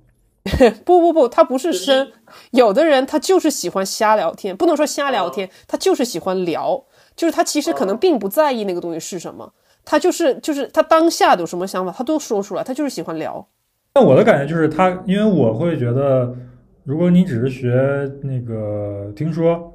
[0.84, 2.12] 不不不，他不是深，
[2.50, 6.84] 有的人他就是喜欢瞎聊天，不能说瞎聊天，他就是喜欢聊，
[7.16, 9.54] 就是他其实可能并不在意那个东西是什么，
[9.86, 13.48] 他就是就是他当下有什么想法，他都说出来，他就是喜欢聊。
[13.94, 16.36] 那我的感觉就是他，因为我会觉得，
[16.84, 19.72] 如果你只是学那个听说，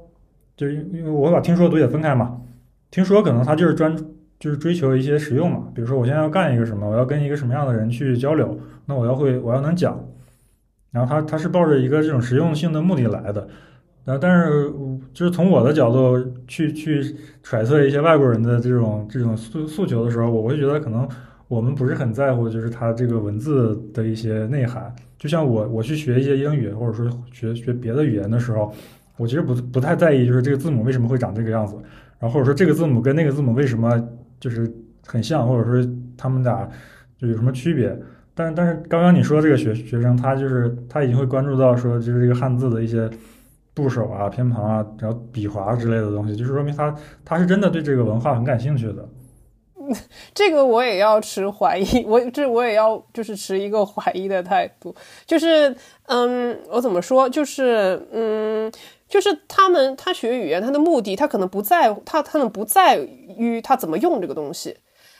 [0.57, 2.37] 就是因为我把听说读写分开嘛，
[2.91, 3.95] 听说可能他就是专。
[4.39, 9.99] 就是追求一些实用嘛，比如说我现在要干一个什么，我要跟一个什么样的人去交流，那我要会，我要能讲，
[10.91, 13.47] 然后他他是抱着一个这种实用性的目的来的，
[14.05, 14.71] 然后，但是
[15.11, 21.09] 就是从我的角度去去揣测一些外国人的这种这种诉诉求的时候，我会觉得可能
[21.47, 28.71] 我们不是很在乎，就是他这个文字的一些内涵，就像我我去学一些英语或者说学学别的语言的时候，
[29.17, 31.75] 我其实不不太在意，就是这个字母为什么会长这个样子，
[32.19, 34.01] 然后或者说这个字母跟那个字母为什么。
[34.39, 34.71] 就是
[35.03, 36.69] 很像，或者说他们俩
[37.19, 37.91] 就有什么区别？
[38.35, 43.09] 但但是刚刚你说这个学学生，他就是他已经会关注到说，就是这个汉字的一些
[43.73, 46.95] 部首啊、偏旁啊，然后笔划之类的东西，就是说明他
[47.25, 49.09] 他是真的对这个文化很感兴趣的。
[50.35, 54.95] 这个我也要持怀疑，我这我也要就是持一个怀疑的态度。
[55.25, 57.27] 就是嗯，我怎么说？
[57.27, 58.71] 就是嗯。
[59.07, 64.77] 就是他们，他学语言，他的目的，他可能不在，他他们不在于他怎么用这个东西，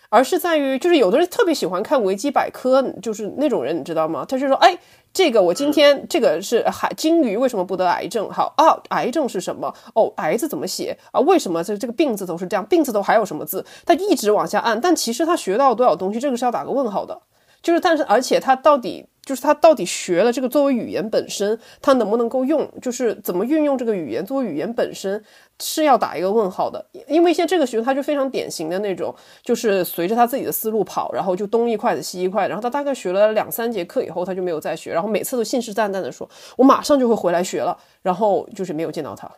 [0.10, 4.26] 而是在于，就是有的人特别喜欢看维基百科，就是那种人，你知道吗？
[4.28, 4.78] 他就说，哎，
[5.14, 8.30] 这个我今天这个是海鲸鱼为什么不得癌症？
[8.30, 9.74] 好啊，癌症是什么？
[9.96, 11.20] 哦，癌字怎么写啊？
[11.22, 12.66] 为什么这这个病字都是这样？
[12.66, 13.66] 病字头还有什么字？
[13.86, 17.22] 他一直往下按，但其实他学到多少东西，这个是要打个问号的。
[17.62, 22.70] 就是，但是，而且他到底就是他到底学了这个作为语言本身，他能不能够用？
[22.82, 25.22] 就是怎么运用这个语言作为语言本身，
[25.60, 26.86] 是要打一个问号的。
[27.08, 39.30] 因为像这个学生，他就非常典型的那种，就是随着他自己的思路跑，然后就东一块子西一块，然后他大概学了两三节课以后，他就没有再学，然后每次都信誓旦旦的说，我马上就会回来学了，然后就是没有见到他。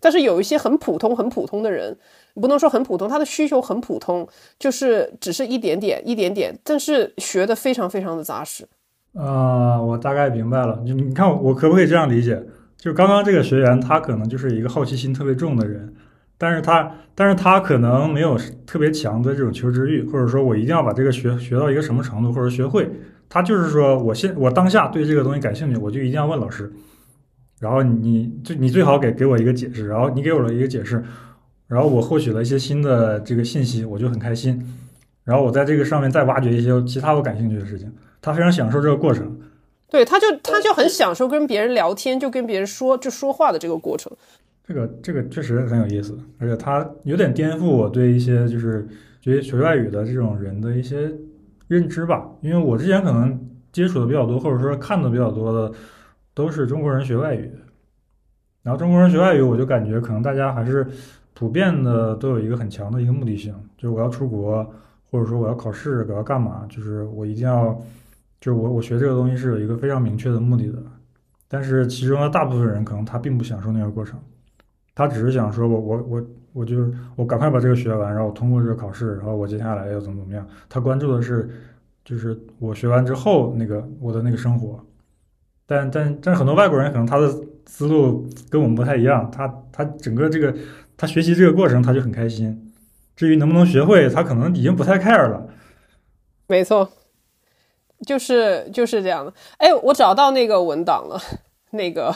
[0.00, 1.98] 但是有一些很普通、很普通的人，
[2.38, 4.26] 不能说很普通，他的需求很普通，
[4.58, 8.66] 就是只是一点点、一点点，但是学的非常非常的扎实。
[9.14, 10.82] 啊、我大概明白了。
[10.86, 12.40] 就你看我，我可不可以这样理解？
[12.76, 15.92] 就刚刚这个学员，他可能就是一个好奇心特别重的人，
[16.36, 22.88] 但是他，但是他可能没有特别强的这种求知欲，或者说我一定要把这个学学到一个什么程度，或者学会。
[23.28, 26.72] 他就是说，我现我当下对这个东西感兴趣，我就一定要问老师。
[27.60, 31.02] 然后你就你最好给给我一个解释，然后你给我了一个解释，
[31.68, 34.74] 然后我获取了一些新的这个信息，我就很开心。
[35.22, 39.38] 然后我在这个上面再挖掘一些其他我感兴趣的事情，他非常享受这个过程。
[39.90, 44.10] 对，他就他就很享受跟别人聊天，就跟别人说就说话的这个过程。
[44.66, 48.86] 这个这个确实很有意思，而且他有点颠覆我对一些就是
[49.20, 51.10] 学学外语的这种人的一些
[51.68, 52.26] 认知吧。
[52.40, 53.38] 因为我之前可能
[53.72, 55.74] 接触的比较多，或者说看的比较多的，
[56.34, 57.50] 都是中国人学外语。
[58.62, 60.86] 然后中国人学外语，我就感觉可能大家还是
[61.38, 64.68] 普遍的都有一个很强的一个目的性，就是我要出国，
[65.08, 67.80] 或者说我要考试，我要干嘛，就是我一定要，
[68.40, 70.82] 就是我我学这个东西是有一个非常明确的目的的。
[71.46, 74.18] 但是其中的大部分人可能他并不享受那个过程。
[74.96, 80.44] 他只是想说我我我我就是我赶快把这个学完，然后通过这个考试，然后我接下来要怎么怎么样。
[80.68, 81.48] 他关注的是，
[82.04, 84.84] 就是我学完之后那个我的那个生活。
[85.66, 87.32] 但但但是很多外国人可能他的
[87.66, 90.52] 思路跟我们不太一样，他他整个这个
[90.98, 92.74] 他学习这个过程他就很开心。
[93.16, 95.48] 至于能不能学会，他可能已经不太 care 了。
[96.46, 96.90] 没错，
[98.06, 99.32] 就是就是这样的。
[99.56, 101.20] 哎，我找到那个文档了，
[101.70, 102.14] 那个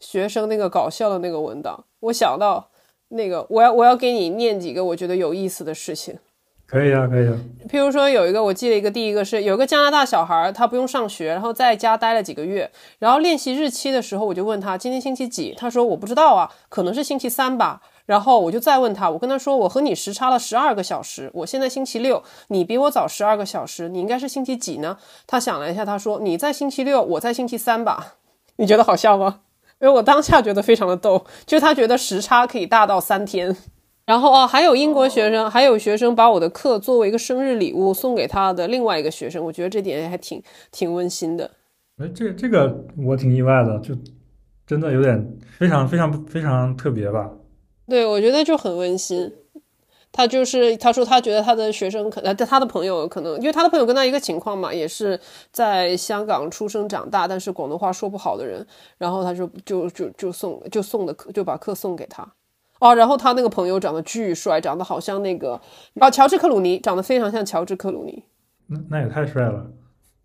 [0.00, 2.70] 学生那个搞笑的那个文档，我想到
[3.08, 6.18] 那个，我要我要给你念几个我觉得有意思的事情。
[6.66, 7.34] 可以啊，可以啊。
[7.68, 17.80] 譬如说有一个，我记了一个，第一个是有一个加拿大小孩，他不用上学，然后在家待了几个月，然后练习日期的时候，我就问他今天星期几，他说我不知道啊，可能是星期三吧。
[18.06, 24.98] 然后我就再问他，我跟他说我和你时差了十二个小时，我现在星期六，你比我早十二个小时，你应该是星期几呢？
[25.26, 28.16] 他想了一下，他说你在星期六，我在星期三吧。
[28.56, 29.40] 你觉得好笑吗？
[29.80, 33.56] 因为我当下觉得非常的逗，就他觉得时差可以大到三天。
[34.06, 41.50] 然后哦，还有英国学生，还有学生把我的课作为一个生日礼物送给他的另外一个学生，我觉得这点还挺挺温馨的。
[41.96, 43.94] 哎，这这个我挺意外的，就
[44.66, 47.30] 真的有点非常非常非常特别吧。
[47.86, 49.32] 对，我觉得就很温馨。
[50.12, 55.18] 他就是他说他觉得他的学生可能他的朋友可能因为他的朋友跟他一个情况嘛，也是
[55.50, 58.64] 在香港出生长大，但是广东话说不好的人，
[58.96, 62.24] 然后他就就就就送就送的课就把课送给他。
[62.84, 65.58] 哦，然后他那个朋友长得巨帅，长得好像那个
[65.94, 68.24] 哦，乔治克鲁尼，长得非常像乔治克鲁尼。
[68.66, 69.70] 那那也太帅了。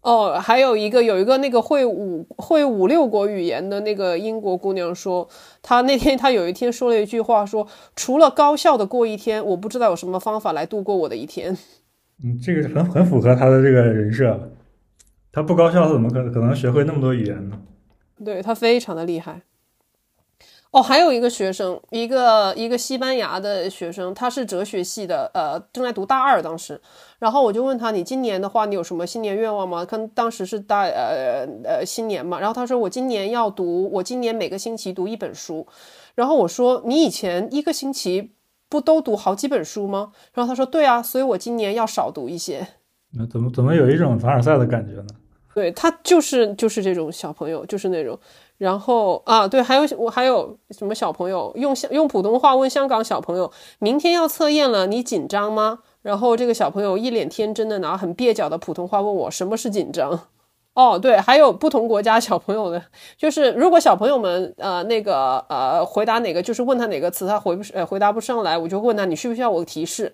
[0.02, 5.30] 哦，还有一个有一个那个会五会五六国语言的那个英国姑娘说，
[5.62, 11.58] 她那天她有一天说了一句话，说除了高效的过一天，我不知道有什么方法来度过我的一天。
[12.22, 14.52] 嗯，这个很很符合他的这个人设。
[15.32, 17.58] 他不高效，他怎么可可能学会那么多语言呢？
[18.26, 19.44] 对他非常的厉害。
[20.72, 26.80] 哦，还有一个学生，一个一个西班牙的学生，他是哲学系的，呃，正在读大二当时。
[27.18, 29.84] 然后我就问他，你今年的话，你有什么新年愿望吗？
[29.84, 32.40] 看当时是大呃呃新年嘛。
[32.40, 35.66] 然后他说，我今年要读，我今年每个星期读一本书。
[36.14, 38.34] 然后我说，你以前一个星期
[38.70, 40.12] 不都读好几本书吗？
[40.36, 42.68] 然后他说，对啊，所以我今年要少读一些。
[43.18, 45.08] 那怎么怎么有一种凡尔赛的感觉呢？
[45.56, 48.20] 对他就是就是这种小朋友，就是那种。
[48.60, 53.50] 然后啊，对，还有我还有什么小朋友用用普通话问香港小朋友，
[53.80, 55.80] 明天要测验了，你紧张吗？
[56.02, 60.28] 然后这个小朋友一脸天真的拿很蹩脚的普通话问我什么是紧张。
[60.74, 62.84] 哦，对，还有不同国家小朋友的，
[63.18, 70.14] 就是如果小朋友们呃那个呃回答哪个，就是问他哪个词他回不呃回答不上来，我就问他你需不需要我提示？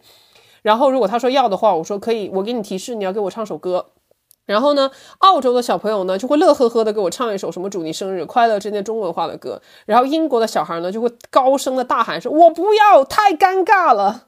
[0.61, 3.87] 然后如果他说要的话，我说可以，我给你提示，你要给我唱首歌。
[4.45, 9.61] 然后呢，澳洲的小朋友呢就会乐呵呵的给我唱一首什么“祝你生日快乐”这些中文化的歌。
[9.85, 14.27] 然后英国的小孩呢就会高声的大喊说：“我不要，太尴尬了。”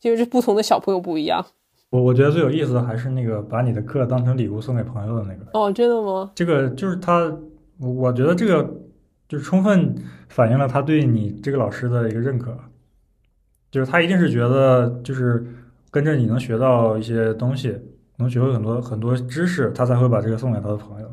[0.00, 1.44] 就是不同的小朋友不一样。
[1.90, 5.58] 我我觉得最有意思的还是那个把你的课当成礼物送给朋友的那个。
[5.58, 6.30] 哦，真的吗？
[6.34, 7.20] 这个就是他，
[7.78, 8.62] 我我觉得这个
[9.28, 9.94] 就是充分
[10.28, 12.56] 反映了他对你这个老师的一个认可，
[13.70, 15.44] 就是他一定是觉得就是
[15.90, 17.76] 跟着你能学到一些东西。
[18.22, 21.06] 能学会很多很多知识，他才会把这个送给他的朋友。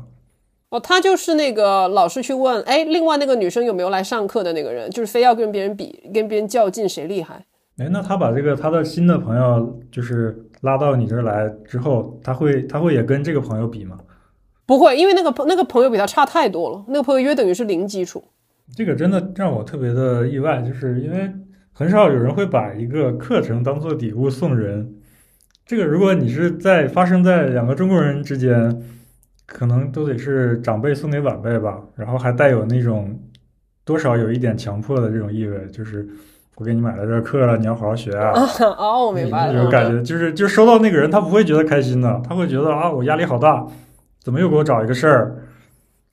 [0.70, 7.44] 哦，他就是那个老是去问，哎，另外那个女生有没有来上课的那个人，就是非要跟别人比，跟别人较劲谁厉害。
[7.78, 13.98] 哎，那他把这个他的新的朋友就是拉到你这儿来之后，他会他会也跟这个朋友比吗？
[14.64, 18.22] 不会，因为那个朋那个朋友比他差太多了，那个朋友约等于是零基础。
[18.76, 21.28] 这个真的让我特别的意外，就是因为
[21.72, 24.94] 很少有人会把一个课程当做礼物送人。
[25.70, 28.82] 这个如果你是在发生在两个中国人之间，
[29.46, 33.16] 可能都得是长辈送给晚辈吧，然后还带有那种
[33.84, 36.04] 多少有一点强迫的这种意味，就是
[36.56, 38.32] 我给你买了这课了，你要好好学啊。
[38.76, 43.64] 哦，我明白了，那种感觉就是，就收到那个人，他不会觉得开心的，他会觉得啊，我压力好大，
[44.24, 45.36] 怎么又给我找一个事儿？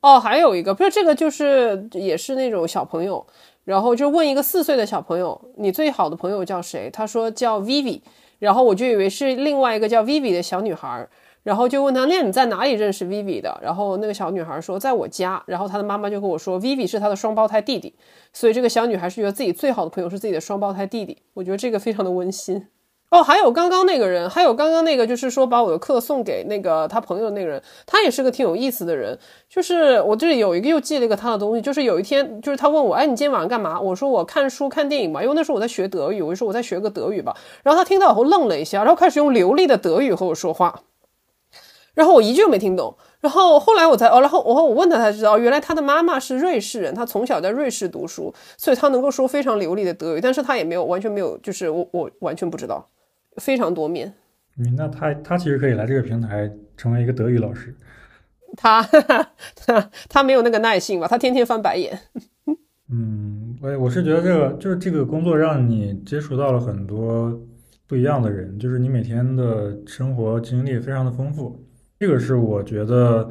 [0.01, 3.25] 哦，还有一个不是这个，就是也是那种小朋友，
[3.65, 6.91] 然后就问一个四岁的小朋友，你最好的朋友叫谁？
[6.93, 8.01] 他说叫 Vivi，
[8.39, 11.07] 然后我就以为是另外一个叫 Vivi 的小女孩，
[11.43, 13.57] 然后就问她，那你在哪里认识 Vivi 的？
[13.61, 17.93] 然后那个小女孩说在我家，然后她的妈妈就跟我说，Vivi 是她的双胞胎弟弟，
[18.33, 22.67] 所以这个小女孩是觉得自己最好的朋友是自己的双胞胎弟弟，我觉得这个非常的温馨。
[23.09, 29.17] 哦，还有刚刚那个人，还有刚刚那个，就是说把我的课送给那个他朋友那个人，他也是个挺有意思的人。
[29.47, 33.79] 就是我这里有一个又记了一个他的东西，就是有一天，就是他问我，哎，你今天晚上干嘛？
[33.79, 37.33] 我说我看书看电影吧，因为那时候我在学德语，我就说我在学个德语吧。
[37.63, 40.81] 然后他听到以后愣了一下，然后开始用流利的德语和我说话，
[41.93, 42.97] 然后我一句都没听懂。
[43.21, 52.89] 然后后来我才哦，然后我我问他才知道，原来他的妈妈是瑞士人，他从小在瑞士读书，所以他能够说非常流利的德语，但是他也没有完全没有，就是我我完全不知道。
[53.37, 54.13] 非常多面，
[54.57, 57.75] 嗯，那他他其实可以来这个平台成为一个德语老师。
[58.55, 58.81] 他
[59.55, 61.07] 他他没有那个耐性吧？
[61.07, 61.99] 他天天翻白眼。
[62.89, 67.37] 嗯，我我是觉得这个就是这个工作让你接触到了很多
[67.85, 71.61] 不一样的人，就是你每天的生活经历非常的丰富。
[71.99, 73.29] 这个是我觉得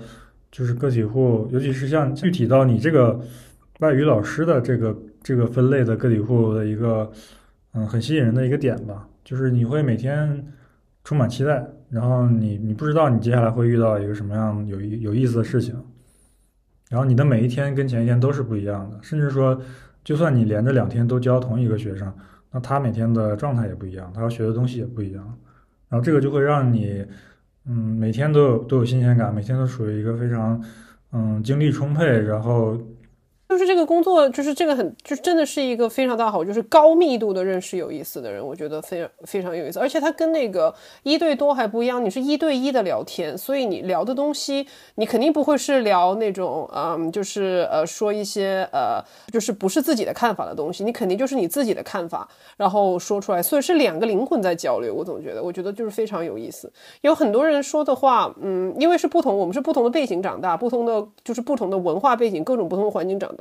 [0.52, 3.18] 就是个体户，尤其是像具体到你这个
[3.80, 7.11] 外语老师的这个这个分类的个体户的一个
[7.72, 9.09] 嗯很吸引人的一个点吧。
[9.27, 10.47] 就是你会每天
[11.03, 15.74] 充满期待，然后你你不知道你接下来会遇到一个什么样有有意思的事情，
[16.89, 19.61] 然后你的每一天跟前一天都是不一样的，甚至说，
[20.05, 22.14] 就算你连着两天都教同一个学生，
[22.53, 25.24] 那他每天的状态也不一样，他要学的东西也不一样，
[25.89, 27.05] 然后这个就会让你，
[27.64, 30.64] 嗯，每天都有都有新鲜感，每天都处于一个非常，
[31.11, 32.81] 嗯，精力充沛，然后。
[33.49, 39.78] 就是这个工作，就是这个很，就真的是一个非常大好，就是高密度的认识有意思的人，我觉得非常非常有意思。
[39.78, 40.74] 而且他跟那个
[41.05, 44.66] 一对多还不一样，你是一对一的聊天，所以你聊的东西，
[44.97, 49.01] 你肯定不会是聊那种，嗯，就是呃说一些呃，
[49.32, 54.92] 就是不是自己的看法的东西，你肯定就是你自己的看法，然后说出来，所以是两个灵魂在交流。
[54.92, 56.70] 我总觉得，我觉得就是非常有意思。
[57.03, 63.32] 有很多人说的话，嗯，因为是不同，我们是不同的背景长大，不同的就是不同的文化背景，各种不同的环境长。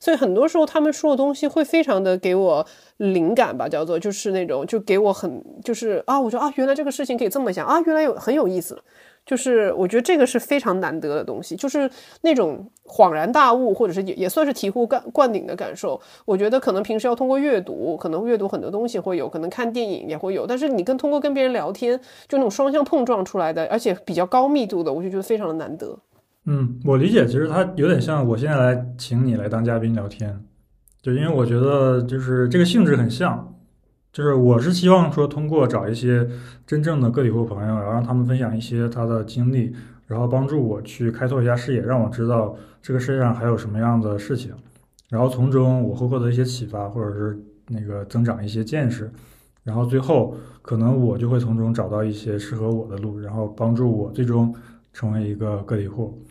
[0.00, 8.78] 所以很多时候他们说的东西会非常的给我灵感吧，叫做就是那种就给我很就是啊，我说啊，原来这个事情可以这么想啊，原来有很有意思，
[9.26, 11.90] 就是我觉得这个是非常难得的东西，就是
[12.22, 16.00] 那种恍然大悟，或者是也也算是醍醐灌灌顶的感受。
[16.24, 21.98] 我觉得可能平时要通过阅读，可能阅读很多东西会有，可能看电影也会有，但是你跟通过跟别人聊天，
[22.28, 25.98] 就那种双向碰撞出来的，而且比较高密度的，我就觉得非常的难得。
[26.46, 30.44] 嗯，我理解，其实它有点像我现在来请你来当嘉宾聊天，
[31.00, 33.54] 就因为我觉得就是这个性质很像，
[34.12, 36.28] 就是我是希望说通过找一些
[36.66, 39.72] 真正的个体户朋友，然后让他们分享一些他的经历，
[40.06, 44.52] 然后帮助我去开拓一下视野，让我知道这个世界上还有什么样的事情，
[45.08, 47.38] 然后从中我会获得一些启发，或者是
[47.68, 49.10] 那个增长一些见识，
[49.62, 54.54] 然后最后可能我就会从中找到一些适合我的路，然后帮助我最终
[54.92, 56.22] 成为一个个体户。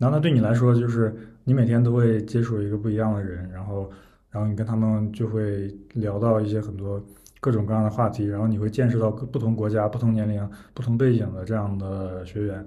[0.00, 3.90] 然后，那对你来说，就是你每天都会接触一个不一样的人，然后，
[4.30, 6.98] 然后你跟他们就会聊到一些很多
[7.38, 12.66] 各种各样的话题，然后你会见识到各不同国家、不同年龄、不同背景的这样的学员，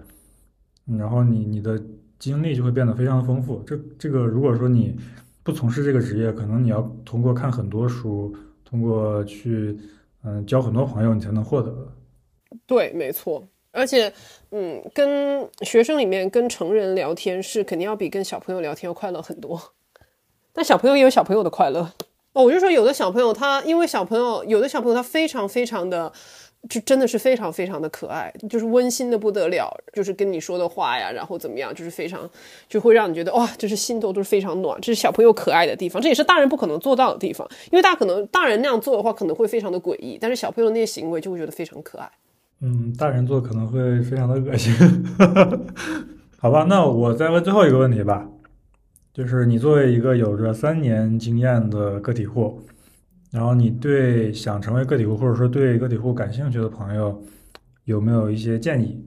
[0.85, 1.81] 然后你你的
[2.19, 3.63] 经历就会变得非常丰富。
[3.65, 4.95] 这这个，如果说你
[5.41, 8.31] 不从事这个职业，可能你要通过看很多书，
[8.63, 9.75] 通过去
[10.21, 11.91] 嗯交很多朋友，你才能获得。
[12.67, 13.47] 对，没错。
[13.73, 14.13] 而且，
[14.51, 19.59] 嗯，跟学生里面跟成人聊天是肯定要比跟小朋友聊天要快乐很多。
[20.53, 21.91] 但小朋友也有小朋友的快乐
[22.33, 22.43] 哦。
[22.43, 26.13] 我就说，有的小朋友他因为小朋友，有的小朋友他非常非常的，
[26.69, 32.29] 就真的是非常非常的可爱，就是温馨的不得了，就是跟你说的话呀，然后怎么样，就是非常
[32.69, 34.79] 就会让你觉得哇，就是心头都是非常暖。
[34.79, 37.49] 这是小朋友可爱的地方，这也是大人不可能做到的地方。
[37.71, 42.07] 因为大可能大人那样做的话，可能会非常的诡异，但是小朋友那些行为就会觉得非常可爱。
[42.65, 44.73] 嗯，大人做可能会非常的恶心，
[46.39, 46.65] 好吧？
[46.69, 48.29] 那我再问最后一个问题吧，
[49.13, 52.61] 就是你作为一个有着三年经验的个体户，
[53.31, 57.21] 然后你对想成为个体户或者说对个体户感兴趣的朋友，
[57.83, 59.05] 有没有一些建议？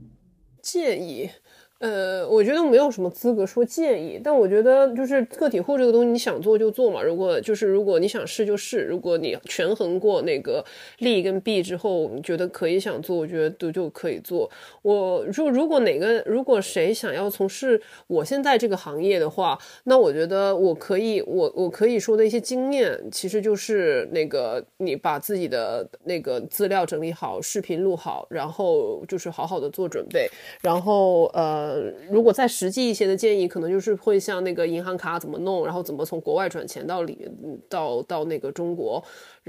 [0.60, 1.30] 建议，
[1.78, 7.02] 呃，我觉得没有什么资格说建议，但我觉得就是个体户这个东西，你想做就做嘛。
[7.02, 10.64] 如果就是如果你想试就试，如果你权衡过那个
[11.00, 14.50] 利跟弊之后，你觉得可以想做，我觉得都就可以做。
[14.80, 30.26] 我如如果哪个如果谁想要从事我现在这个行业的话，那我觉得我可以我我可以说的一些经验，其实就是那个你把自己的那个资料整理好，视频录好，然后就是好好的做准备，
[30.62, 31.65] 然后呃。
[31.66, 37.28] 呃，如果再实际一些的建议，可能就是会像那个银行卡怎么弄，然后怎么从国外转钱到里
[37.68, 39.02] 到到那个中国。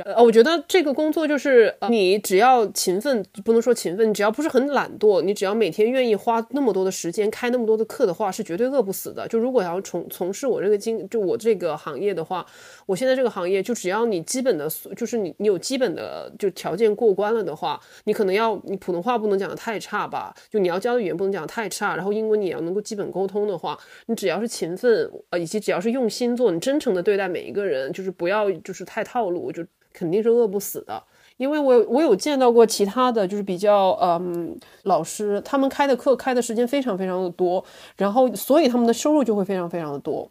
[0.06, 9.28] 呃，我觉得这个工作就是，你只要勤奋，不能说勤奋，你只要不是很懒惰，你只要每天愿意花那么多的时间开那么多的课的话，是绝对饿不死的。
[9.28, 12.46] 就如果要从从事我这个经，就我这个行业的话，
[12.86, 23.76] 我现在这个行业，就只要你基本的，就是你你有基本的就条件过关了的话，你可能要你普通话不能讲的太差吧，就你要教的语言不能讲的太差，然后英文你要能够基本沟通的话，
[24.06, 29.66] 你只要是勤奋，呃，以及只要是用心做，你真诚的对待每一个人，就是不要就是太套路，就。
[29.98, 31.02] 肯定是饿不死的，
[31.38, 37.64] 因为我我有见到过其他的就是比较嗯老师，他们开的课开的时间非常非常的多，
[37.98, 40.30] 然后所以他们的收入就会非常非常的多，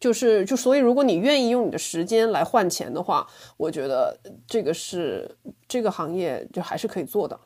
[0.00, 3.26] 就是就所以如果你愿意用你的时间来换钱的话，
[3.58, 5.30] 我觉得这个是
[5.68, 7.38] 这个行业就还是可以做的。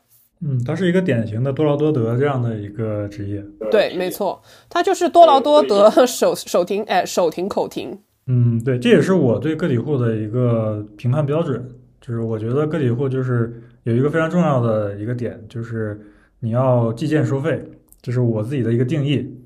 [0.42, 3.44] 嗯，它是一个典型的多劳多得这样的一个职业。
[3.70, 8.01] 对，没错，它就是多劳多得， 手手停哎手停口停。
[8.32, 11.68] 嗯，对，这也是我对个体户的一个评判标准，
[12.00, 16.00] 就是我觉得个体户就是有一个非常重要的一个点，就是
[16.38, 17.60] 你要计件收费，
[18.00, 19.36] 这是我自己的一个定义。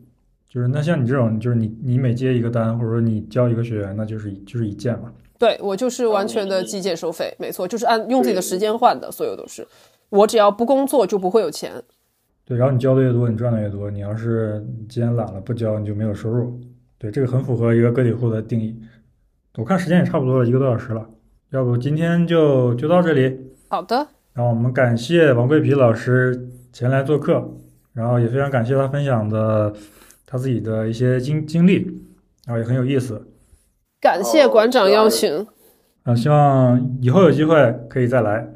[0.47, 5.11] 就是那像你这种，就是你你每接一个单，或者说你教一个学员，那就是就是一件嘛。
[5.39, 9.67] 对我就是完全的计件收费，没错，就是按用自己的时间换的，所有都是。
[10.11, 11.73] 我只要不工作就不会有钱。
[12.45, 13.91] 对，然后你交的越多，你赚的越多。
[13.91, 16.61] 你要是今天懒了不交，你就没有收入。
[17.05, 18.75] 对，这个很符合一个个体户的定义。
[19.59, 21.07] 我看时间也差不多了，一个多小时了，
[21.51, 23.53] 要不今天就就到这里。
[23.69, 24.09] 好的。
[24.33, 27.47] 然后我们感谢王桂皮老师前来做客，
[27.93, 29.75] 然后也非常感谢他分享的
[30.25, 31.85] 他自己的一些经经历，
[32.47, 33.29] 然后也很有意思。
[34.01, 35.47] 感谢馆长邀请。
[36.05, 38.49] 啊，希望以后有机会可以再来。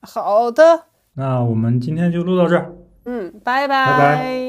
[0.00, 0.86] 好的。
[1.14, 2.72] 那我们今天就录到这儿。
[3.04, 3.86] 嗯，拜拜。
[3.86, 4.41] 拜拜。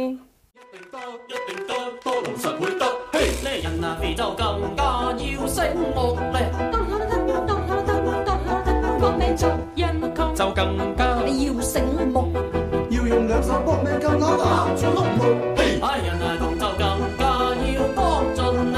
[10.78, 12.32] 要醒目，
[12.90, 15.22] 要用两手搏命更咬打住碌木，
[15.82, 16.82] 哎人啊同就更
[17.18, 17.22] 加
[17.72, 18.76] 要搏尽咧，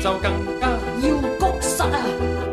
[0.00, 0.26] 就更
[0.60, 0.62] 加
[1.00, 1.06] 要
[1.38, 1.86] 谷实啊，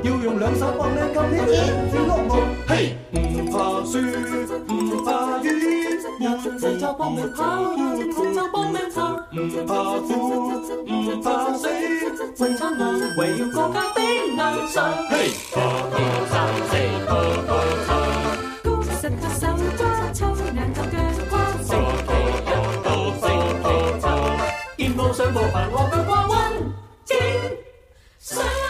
[0.03, 1.47] 要用两手搏命更咬打
[1.91, 2.31] 住碌木，
[2.67, 2.71] 嘿
[3.11, 3.15] 唔
[3.51, 3.53] 怕
[3.85, 4.69] 输唔
[5.05, 5.07] 怕
[5.43, 5.45] 雨。
[6.19, 6.25] 人
[6.57, 7.09] 仔就搏
[9.37, 10.07] 唔怕苦，
[10.85, 11.27] 唔怕
[11.57, 12.81] 死，为咗我，
[13.17, 14.37] 为了国家的理
[14.71, 14.75] 想。
[15.09, 15.13] 嘿，
[15.51, 15.59] 步
[15.91, 15.93] 步
[16.31, 16.33] 三
[16.69, 16.71] 四，
[17.03, 17.11] 步
[17.45, 17.51] 步
[17.85, 17.87] 错，
[18.63, 19.43] 高实个手
[19.75, 19.83] 抓，
[20.13, 20.17] 粗
[20.55, 20.95] 硬就腳
[21.29, 21.67] 跨，四
[22.05, 22.09] 步
[22.47, 22.87] 又到
[23.19, 23.23] 四
[23.61, 23.67] 步
[23.99, 24.07] 錯，
[24.77, 26.33] 見步上步行，和腳跨穩，
[27.03, 27.11] 精
[28.19, 28.64] 神。